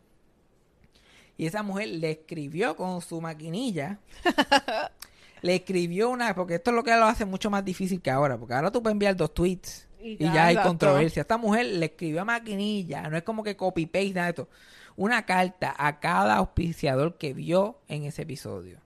[1.36, 4.00] Y esa mujer le escribió con su maquinilla.
[5.42, 6.34] le escribió una.
[6.34, 8.38] Porque esto es lo que lo hace mucho más difícil que ahora.
[8.38, 9.90] Porque ahora tú puedes enviar dos tweets.
[10.02, 10.70] Y Y ya, ya, hay exacto.
[10.70, 11.22] controversia.
[11.22, 13.10] Esta mujer le escribió a maquinilla.
[13.10, 14.50] No es como que copy-paste, nada de esto.
[14.96, 18.80] Una carta a cada auspiciador que vio en ese episodio.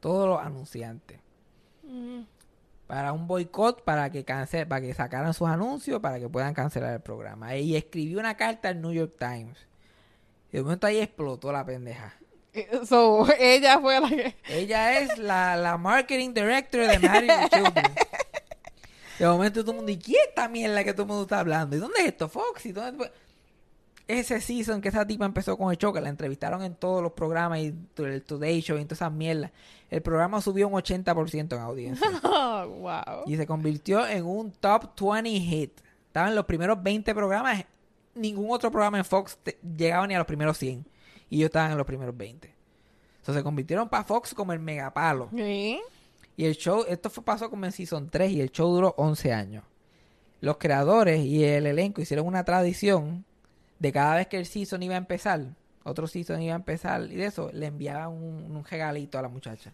[0.00, 1.20] Todos los anunciantes.
[2.86, 6.94] Para un boicot, para que cancel, para que sacaran sus anuncios, para que puedan cancelar
[6.94, 7.56] el programa.
[7.56, 9.58] Y escribió una carta al New York Times.
[10.52, 12.14] Y de momento ahí explotó la pendeja.
[12.88, 14.36] So, ella fue la que.
[14.48, 17.94] Ella es la, la marketing director de Married with Children.
[19.18, 21.40] De momento todo el mundo, ¿y quién es esta mierda que todo el mundo está
[21.40, 21.74] hablando?
[21.74, 22.72] ¿Y dónde es esto, Foxy?
[22.72, 23.10] ¿Dónde?
[24.08, 27.10] Ese season que esa tipa empezó con el show, que la entrevistaron en todos los
[27.12, 29.50] programas y el Today Show y todas esas mierdas.
[29.90, 32.06] El programa subió un 80% en audiencia.
[32.22, 33.24] Oh, wow.
[33.26, 35.72] y se convirtió en un top 20 hit.
[36.06, 37.64] Estaba en los primeros 20 programas.
[38.14, 40.86] Ningún otro programa en Fox te- llegaba ni a los primeros 100.
[41.28, 42.54] Y ellos estaban en los primeros 20.
[43.18, 45.28] Entonces se convirtieron para Fox como el megapalo.
[45.34, 45.80] ¿Sí?
[46.36, 49.32] Y el show, esto fue, pasó como en Season 3 y el show duró 11
[49.32, 49.64] años.
[50.40, 53.24] Los creadores y el elenco hicieron una tradición
[53.78, 55.40] de cada vez que el season iba a empezar,
[55.84, 59.28] otro season iba a empezar y de eso le enviaban un, un regalito a la
[59.28, 59.72] muchacha.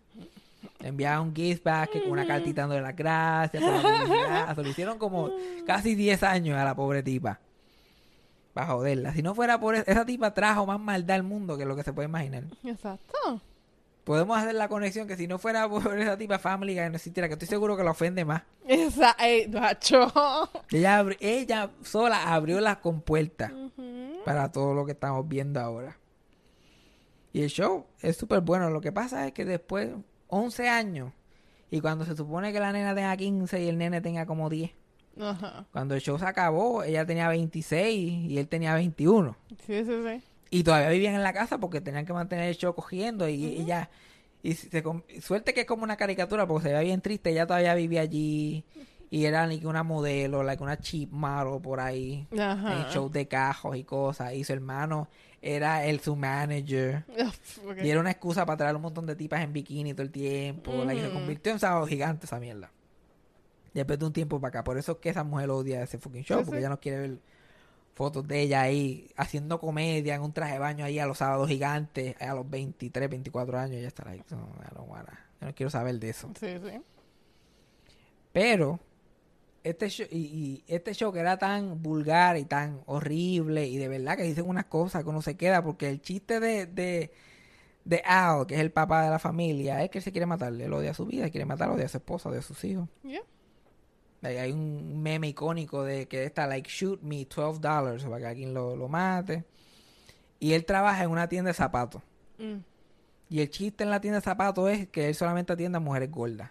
[0.81, 4.55] Le enviaban un gift basket con una cartita dándole las gracias por la publicidad.
[4.55, 5.31] Se lo hicieron como
[5.67, 7.41] casi 10 años a la pobre tipa.
[8.53, 9.15] Para joderla.
[9.15, 11.83] Si no fuera por eso, esa tipa trajo más maldad al mundo que lo que
[11.83, 13.41] se puede imaginar Exacto.
[14.05, 17.29] Podemos hacer la conexión que si no fuera por esa tipa Family Guy no existiera,
[17.29, 18.43] que estoy seguro que la ofende más.
[18.67, 20.13] Esa, eh, macho.
[20.71, 23.53] Ella, ella sola abrió las compuertas
[24.25, 25.99] para todo lo que estamos viendo ahora.
[27.33, 28.71] Y el show es súper bueno.
[28.71, 29.91] Lo que pasa es que después,
[30.29, 31.13] 11 años,
[31.71, 34.71] Y cuando se supone que la nena tenga 15 y el nene tenga como 10.
[35.21, 35.65] Ajá.
[35.73, 39.35] Cuando el show se acabó, ella tenía 26 y él tenía 21.
[39.67, 40.23] Sí, sí, sí.
[40.53, 43.89] Y todavía vivían en la casa porque tenían que mantener el show cogiendo y ella...
[44.43, 44.85] Y se
[45.23, 47.31] suerte que es como una caricatura porque se ve bien triste.
[47.31, 48.63] Ella todavía vivía allí
[49.09, 52.27] y era like una modelo, like una cheap model por ahí.
[52.39, 52.83] Ajá.
[52.83, 54.35] En shows de cajos y cosas.
[54.35, 55.09] Y su hermano
[55.41, 57.05] era el su manager.
[57.67, 57.79] Ok.
[57.83, 60.85] Y era una excusa para traer un montón de tipas en bikini todo el tiempo.
[60.85, 62.71] like, se convirtió en sábado gigante esa mierda.
[63.73, 64.65] Después de un tiempo para acá.
[64.65, 66.41] Por eso es que esa mujer odia ese fucking show.
[66.41, 66.61] Sí, porque sí.
[66.61, 67.19] ella no quiere ver
[67.95, 71.49] fotos de ella ahí haciendo comedia en un traje de baño ahí a los sábados
[71.49, 73.77] gigantes a los 23, 24 años.
[73.77, 74.49] Ella está like, no,
[74.89, 76.31] wanna- yo no quiero saber de eso.
[76.39, 76.81] Sí, sí.
[78.33, 78.81] Pero
[79.63, 83.89] este show, y, y este show que era tan vulgar y tan horrible y de
[83.89, 87.13] verdad que dicen unas cosas que uno se queda porque el chiste de, de,
[87.85, 90.53] de Al, que es el papá de la familia, es que él se quiere matar,
[90.53, 92.89] él odia su vida, quiere matar, odia a su esposa, odia a sus hijos.
[93.03, 93.21] Yeah.
[94.23, 98.55] Hay un meme icónico de que está like shoot me 12 dollars para que alguien
[98.55, 99.45] lo, lo mate.
[100.39, 102.03] Y él trabaja en una tienda de zapatos.
[102.39, 102.59] Mm.
[103.31, 106.11] Y el chiste en la tienda de zapatos es que él solamente atiende a mujeres
[106.11, 106.51] gordas.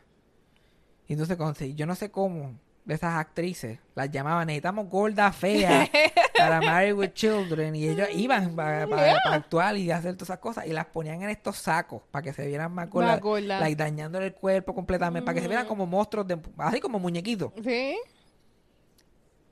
[1.08, 5.88] Y entonces, yo no sé cómo de esas actrices las llamaban, necesitamos gordas feas
[6.36, 7.76] para Married with Children.
[7.76, 10.66] Y ellos iban para, para- para actuar y hacer todas esas cosas.
[10.66, 13.12] Y las ponían en estos sacos para que se vieran más gordas.
[13.60, 15.26] Like, dañándole el cuerpo completamente.
[15.26, 17.52] Para que se vieran como monstruos, de, así como muñequitos.
[17.64, 17.98] Sí.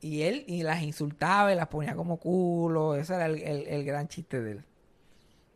[0.01, 2.95] Y él y las insultaba y las ponía como culo.
[2.95, 4.65] Ese era el, el- el gran chiste de él.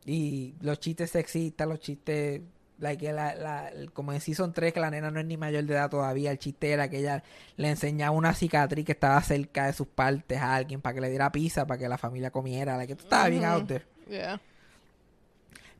[0.05, 2.41] Y los chistes sexistas, los chistes.
[2.79, 5.63] Like, la, la- el- como en Season 3, que la nena no es ni mayor
[5.63, 6.31] de edad todavía.
[6.31, 7.23] El chiste era que ella
[7.55, 11.09] le enseñaba una cicatriz que estaba cerca de sus partes a alguien para que le
[11.09, 12.75] diera pizza, para que la familia comiera.
[12.75, 13.85] La que estaba bien out there.
[14.09, 14.41] Yeah.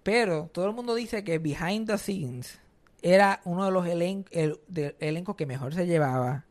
[0.04, 2.60] Pero todo el mundo dice que Behind the Scenes
[3.02, 6.46] era uno de los elen- el- de- elencos que mejor se llevaba.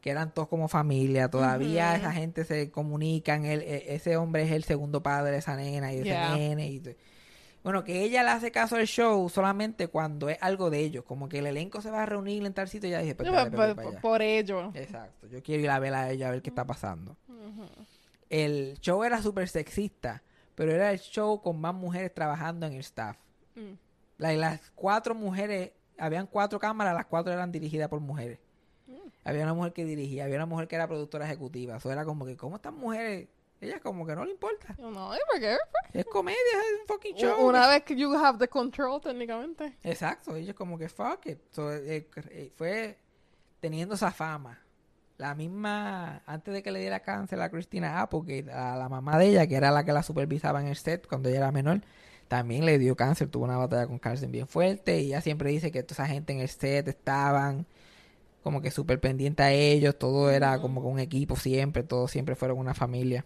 [0.00, 1.28] Que eran todos como familia.
[1.28, 1.96] Todavía Ujú.
[2.00, 3.44] esa gente se comunican.
[3.44, 6.36] él- e- ese hombre es el segundo padre de esa nena y de ese Yeah.
[6.36, 6.68] nene.
[6.68, 6.82] Y
[7.66, 11.02] bueno, que ella le hace caso al show solamente cuando es algo de ellos.
[11.04, 13.28] Como que el elenco se va a reunir en tal sitio y ya dije, pues,
[13.28, 14.70] Por, dale, pues, por- por ello.
[14.74, 15.26] Exacto.
[15.26, 17.16] Yo quiero ir a ver a ella a ver qué está pasando.
[18.30, 20.22] El show era súper sexista.
[20.54, 23.16] Pero era el show con más mujeres trabajando en el staff.
[23.56, 23.72] Mm.
[24.18, 28.38] La- las cuatro mujeres, habían cuatro cámaras, las cuatro eran dirigidas por mujeres.
[29.24, 31.76] Había una mujer que dirigía, había una mujer que era productora ejecutiva.
[31.76, 33.26] Eso era como que, ¿cómo estas mujeres?
[33.60, 34.74] Ellas como que no le importa.
[34.78, 35.56] No, ¿y por qué?
[35.92, 37.46] Es comedia, es un fucking show.
[37.46, 39.78] Una vez que you have the control, técnicamente.
[39.82, 41.38] Exacto, ellos como que fuck it.
[41.50, 42.98] So, eh, eh, fue
[43.60, 44.60] teniendo esa fama.
[45.16, 49.28] La misma, antes de que le diera cáncer a Christina Applegate, a la mamá de
[49.28, 51.80] ella, que era la que la supervisaba en el set cuando ella era menor,
[52.28, 55.70] también le dio cáncer, tuvo una batalla con cáncer bien fuerte y ella siempre dice
[55.70, 57.66] que toda esa gente en el set estaban
[58.42, 62.36] como que súper pendiente a ellos, todo era como que un equipo siempre, todos siempre
[62.36, 63.24] fueron una familia.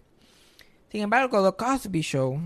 [0.91, 2.41] Sin embargo, The Cosby Show,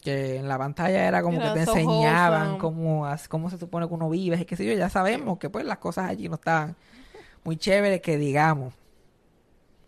[0.00, 3.86] que en la pantalla era como Era que te so enseñaban cómo, cómo se supone
[3.86, 6.34] que uno vive, es que sé yo, ya sabemos que pues las cosas allí no
[6.34, 6.74] estaban
[7.44, 8.74] muy chéveres que digamos.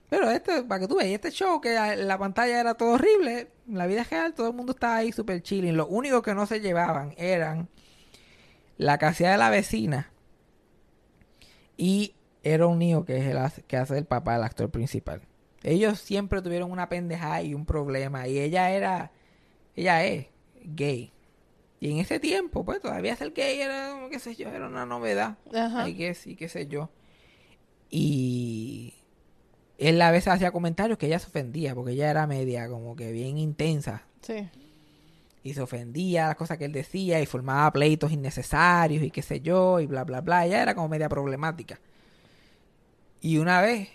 [0.08, 3.50] Pero este, para que tú veas, este show que en la pantalla era todo horrible,
[3.68, 5.76] en la vida real todo el mundo estaba ahí súper chilling.
[5.76, 7.68] Lo único que no se llevaban eran
[8.76, 10.12] la casilla de la vecina
[11.76, 12.14] y
[12.44, 15.22] era un niño que es el que hace el papá del actor principal.
[15.64, 19.10] Ellos siempre tuvieron una pendejada y un problema y ella era,
[19.74, 20.26] ella es
[20.62, 21.10] gay.
[21.80, 25.38] Y en ese tiempo, pues todavía ser gay era, qué sé yo, era una novedad.
[25.54, 25.88] Ajá.
[25.88, 26.90] I guess, y qué sé yo.
[27.90, 28.94] Y
[29.78, 33.10] él a veces hacía comentarios que ella se ofendía, porque ella era media como que
[33.10, 34.02] bien intensa.
[34.20, 34.48] Sí.
[35.42, 39.22] Y se ofendía a las cosas que él decía y formaba pleitos innecesarios y qué
[39.22, 40.46] sé yo, y bla, bla, bla.
[40.46, 41.80] Ella era como media problemática.
[43.20, 43.88] Y una vez,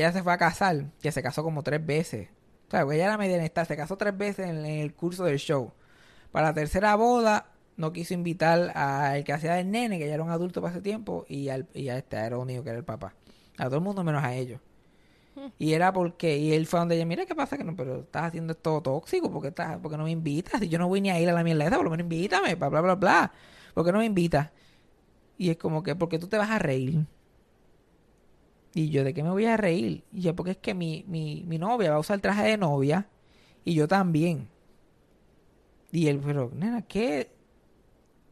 [0.00, 2.28] ella se fue a casar, que se casó como tres veces.
[2.68, 5.24] O sea, porque ella era media honesta, se casó tres veces en, en el curso
[5.24, 5.72] del show.
[6.32, 10.22] Para la tercera boda, no quiso invitar al que hacía del nene, que ya era
[10.22, 12.84] un adulto para ese tiempo, y, al, y a este era único que era el
[12.84, 13.14] papá.
[13.58, 14.60] A todo el mundo menos a ellos.
[15.58, 18.24] Y era porque, y él fue donde ella, mira qué pasa que no, pero estás
[18.24, 21.20] haciendo esto tóxico, porque estás, porque no me invitas, si yo no voy ni a
[21.20, 23.32] ir a la mierda esa, por lo menos invítame, bla bla bla bla.
[23.74, 24.50] ¿Por qué no me invitas?
[25.38, 27.06] Y es como que, porque tú te vas a reír.
[28.74, 30.04] Y yo, ¿de qué me voy a reír?
[30.12, 32.56] Y yo, porque es que mi, mi, mi novia va a usar el traje de
[32.56, 33.08] novia
[33.64, 34.48] y yo también.
[35.92, 37.30] Y él, pero, nena, ¿qué,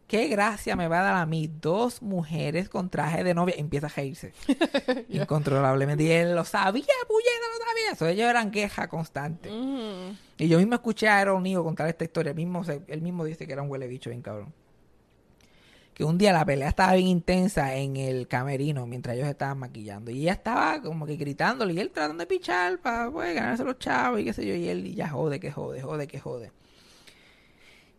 [0.09, 3.55] qué gracia me va a dar a mí dos mujeres con traje de novia?
[3.57, 4.33] Empieza a reírse.
[5.09, 6.03] Incontrolablemente.
[6.03, 7.93] Y él lo sabía, puñeta, lo sabía.
[7.93, 9.49] Eso ellos eran queja constante.
[10.39, 12.31] Y yo mismo escuché a Aaron Nigo contar esta historia.
[12.31, 14.53] Él mismo, él mismo dice que era un huele bicho bien cabrón.
[15.95, 20.11] Que un día la pelea estaba bien intensa en el camerino mientras ellos estaban maquillando.
[20.11, 23.79] Y ella estaba como que gritándole y él tratando de pichar para pues, ganarse los
[23.79, 24.55] chavos y qué sé yo.
[24.55, 26.51] Y él y ya jode, que jode, jode, que jode.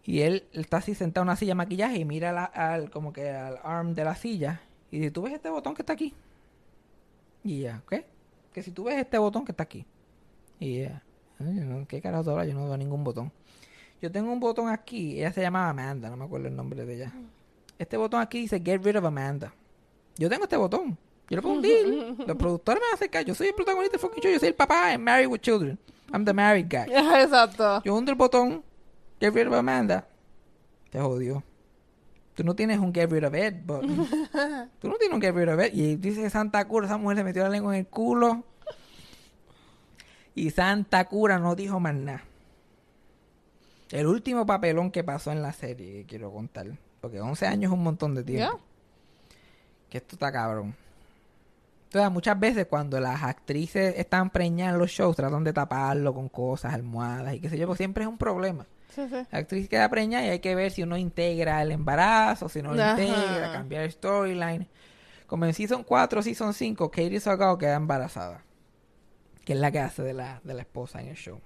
[0.06, 3.30] Y él, está así sentado en una silla de maquillaje y mira al, como que
[3.30, 4.62] al arm de la silla.
[4.92, 6.14] Y dice, ¿tú ves este botón que está aquí?
[7.44, 8.06] Y ella, ¿qué?
[8.54, 9.86] Que si tú ves este botón que está aquí.
[10.60, 11.04] Y ella,
[11.40, 12.48] "Ay, yo no- ¿qué carajo hablas?
[12.48, 13.32] Yo no veo ningún botón.
[14.02, 15.18] Yo tengo un botón aquí.
[15.20, 17.14] Ella se llamaba Amanda, no me acuerdo el nombre de ella.
[17.84, 19.54] Este botón aquí dice Get rid of Amanda.
[20.18, 20.98] Yo tengo este botón.
[21.30, 22.16] Yo le pongo un deal.
[22.28, 23.26] Los productores me van a hacer caso.
[23.26, 24.32] Yo soy el protagonista del fucking show.
[24.32, 25.78] Yo soy el papá en Married with Children.
[26.14, 26.86] I'm the married guy.
[27.22, 27.82] Exacto.
[27.84, 28.64] Yo hundo el botón
[29.20, 30.08] Get rid of Amanda.
[30.92, 31.44] Te jodió.
[32.36, 34.08] Tú no tienes un Get rid of Ed button.
[34.80, 35.74] Tú no tienes un Get rid of Ed.
[35.74, 38.46] Y dice Santa Cura, esa mujer se metió la lengua en el culo.
[40.36, 42.24] Y Santa Cura no dijo más nada.
[43.92, 46.68] El último papelón que pasó en la serie que quiero contar.
[47.04, 48.58] Porque 11 años es un montón de tiempo.
[48.58, 48.66] Yeah.
[49.90, 50.74] Que esto está cabrón.
[51.88, 56.30] Entonces, muchas veces cuando las actrices están preñadas en los shows, tratan de taparlo con
[56.30, 58.66] cosas, almohadas y qué sé yo, porque siempre es un problema.
[58.88, 59.18] Sí, sí.
[59.30, 62.74] La actriz queda preñada y hay que ver si uno integra el embarazo, si no
[62.74, 62.92] lo Ajá.
[62.92, 64.70] integra, cambiar el storyline.
[65.28, 68.46] Como en Season 4, Season 5, Katie Sagal queda embarazada.
[69.44, 71.42] Que es la que hace de la, de la esposa en el show.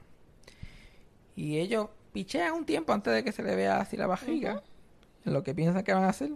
[1.36, 4.06] Y ellos pichean un tiempo antes de que se le vea así la.
[4.06, 4.62] En
[5.32, 6.32] lo que piensan que van a hacer.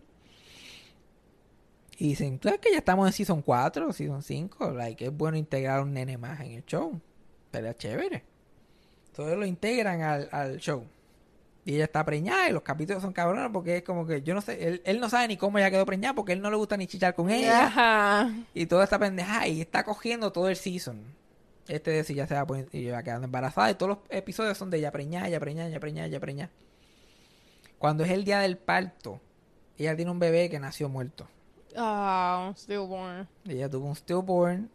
[1.97, 4.71] Y dicen, ¿tú sabes que ya estamos en Season 4, Season 5?
[4.71, 6.99] Like, es bueno integrar un nene más en el show.
[7.51, 8.23] Pero es chévere.
[9.07, 10.83] Entonces lo integran al, al show.
[11.63, 14.41] Y ella está preñada y los capítulos son cabrones porque es como que yo no
[14.41, 16.75] sé, él, él no sabe ni cómo ella quedó preñada porque él no le gusta
[16.75, 17.67] ni chichar con ella.
[17.67, 18.33] Ajá.
[18.55, 21.03] Y toda esta pendeja y está cogiendo todo el season.
[21.67, 24.57] Este de si ya se va, poniendo- y va quedando embarazada y todos los episodios
[24.57, 26.51] son de ella preñada, ella preñada, ella preñada, ella preñada.
[27.81, 29.19] Cuando es el día del parto,
[29.75, 31.27] ella tiene un bebé que nació muerto.
[31.75, 33.27] Ah, stillborn.
[33.49, 34.69] Ella tuvo un stillborn.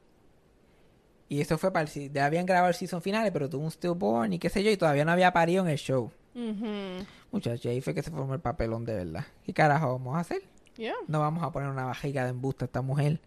[1.29, 2.19] Y eso fue para el...
[2.19, 5.05] habían grabado el season finales, pero tuvo un stillborn y qué sé yo, y todavía
[5.05, 6.11] no había parido en el show.
[6.35, 7.07] Mhm.
[7.31, 9.25] Muchachos, ahí fue que se formó el papelón de verdad.
[9.45, 10.43] ¿Qué carajo vamos a hacer?
[10.77, 10.95] Yeah.
[11.07, 13.21] No vamos a poner una vajiga de embuste a esta mujer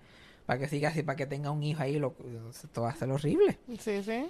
[0.46, 2.00] para que siga así, para que tenga un hijo ahí.
[2.00, 2.14] Lo,
[2.50, 3.58] esto va a ser horrible.
[3.80, 4.30] Sí, sí.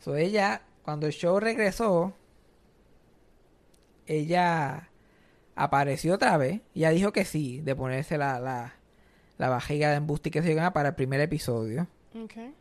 [0.00, 2.12] So, ella, cuando el show regresó,
[4.06, 4.90] ella
[5.54, 6.60] apareció otra vez.
[6.74, 8.74] Y ella dijo que sí, de ponerse la, la,
[9.38, 11.88] la vajiga de embuste y que se para el primer episodio.
[12.24, 12.54] Okay.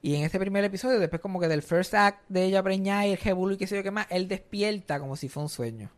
[0.00, 3.12] Y en ese primer episodio, después como que del first act de ella preñada y
[3.12, 5.90] el jebulu y qué sé yo qué más, él despierta como si fue un sueño.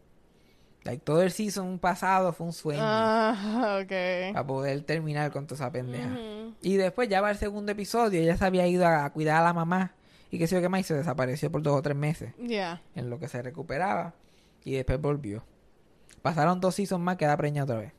[0.85, 2.81] Like, todo el season pasado fue un sueño.
[2.83, 4.33] Ah, okay.
[4.33, 6.17] Para poder terminar con toda esa pendeja.
[6.63, 9.45] Y después ya va el segundo episodio, ella se había ido a, a cuidar a
[9.45, 9.95] la mamá.
[10.31, 12.33] Y qué sé yo qué más, y se desapareció por dos o tres meses.
[12.37, 12.81] Yeah.
[12.95, 14.15] En lo que se recuperaba.
[14.65, 15.43] Y después volvió.
[16.23, 17.93] Pasaron dos seasons más, queda preñada otra vez.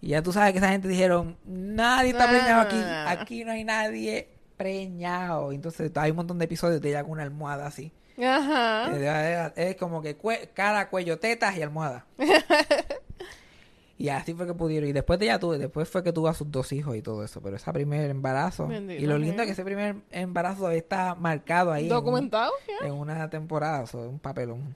[0.00, 2.76] Y ya tú sabes que esa gente dijeron, nadie está preñado aquí.
[3.06, 5.52] Aquí no hay nadie preñado.
[5.52, 7.92] Entonces hay un montón de episodios de ella con una almohada así.
[8.22, 9.52] Ajá.
[9.56, 12.04] Es como que cue- cara, cuello, tetas y almohada.
[13.98, 14.88] y así fue que pudieron.
[14.88, 17.24] Y después de ella tuve, después fue que tuvo a sus dos hijos y todo
[17.24, 17.40] eso.
[17.40, 18.66] Pero ese primer embarazo.
[18.66, 21.86] Bendito y lo lindo es que ese primer embarazo está marcado ahí.
[21.86, 22.88] en un- Documentado, yeah.
[22.88, 24.74] en una temporada, es un papelón.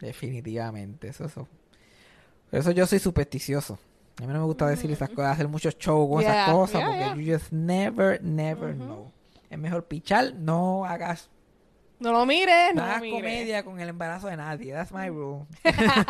[0.00, 1.08] Definitivamente.
[1.08, 1.48] Eso, eso.
[2.50, 3.78] Por eso yo soy supersticioso.
[4.18, 6.22] A mí no me gusta decir esas cosas, hacer muchos shows con Mm.
[6.22, 7.14] Yeah, esas cosas, yeah, porque yeah.
[7.16, 9.12] you just never, never know.
[9.48, 11.30] Es mejor pichar, no hagas
[12.00, 14.72] No lo mires, no no hagas comedia con el embarazo de nadie.
[14.72, 15.46] That's my rule.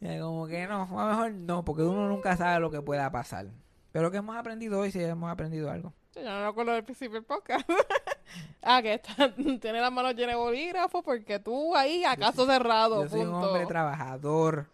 [0.20, 3.46] Como que no, a lo mejor no, porque uno nunca sabe lo que pueda pasar.
[3.92, 5.92] Pero que hemos aprendido hoy, sí hemos aprendido algo.
[6.14, 7.68] Yo no me acuerdo del principio del podcast.
[8.62, 13.04] ah, que está, tiene las manos llenas de bolígrafos porque tú ahí a caso cerrado.
[13.04, 14.66] Yo soy un hombre trabajador.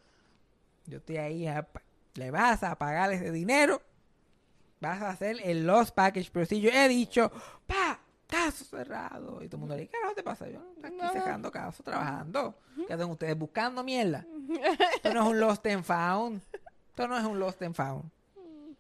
[0.87, 1.47] Yo estoy ahí.
[1.47, 1.66] a
[2.14, 3.82] le vas a pagar ese dinero.
[4.80, 6.84] Vas a hacer el Lost Package Procedure.
[6.84, 7.30] He dicho,
[7.66, 9.43] pa, caso cerrado.
[9.43, 10.49] Y todo el mundo le dice, ¿qué te pasa?
[10.49, 11.12] Yo aquí Nada.
[11.12, 12.59] sacando caso, trabajando.
[12.87, 13.37] ¿Qué hacen ustedes?
[13.37, 14.26] Buscando mierda.
[14.95, 16.43] Esto no es un Lost and Found.
[16.89, 18.11] Esto no es un Lost and Found.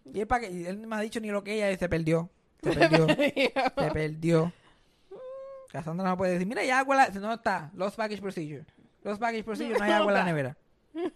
[0.04, 0.28] Y él,
[0.66, 2.30] él no me ha dicho ni lo que ella y se perdió.
[2.62, 3.06] Se perdió.
[3.78, 4.52] se perdió.
[5.70, 7.08] Cassandra no puede decir, mira, hay agua la...
[7.08, 7.70] No está.
[7.74, 8.64] Lost Package Procedure.
[9.02, 10.56] Lost Package Procedure, no hay agua en la nevera.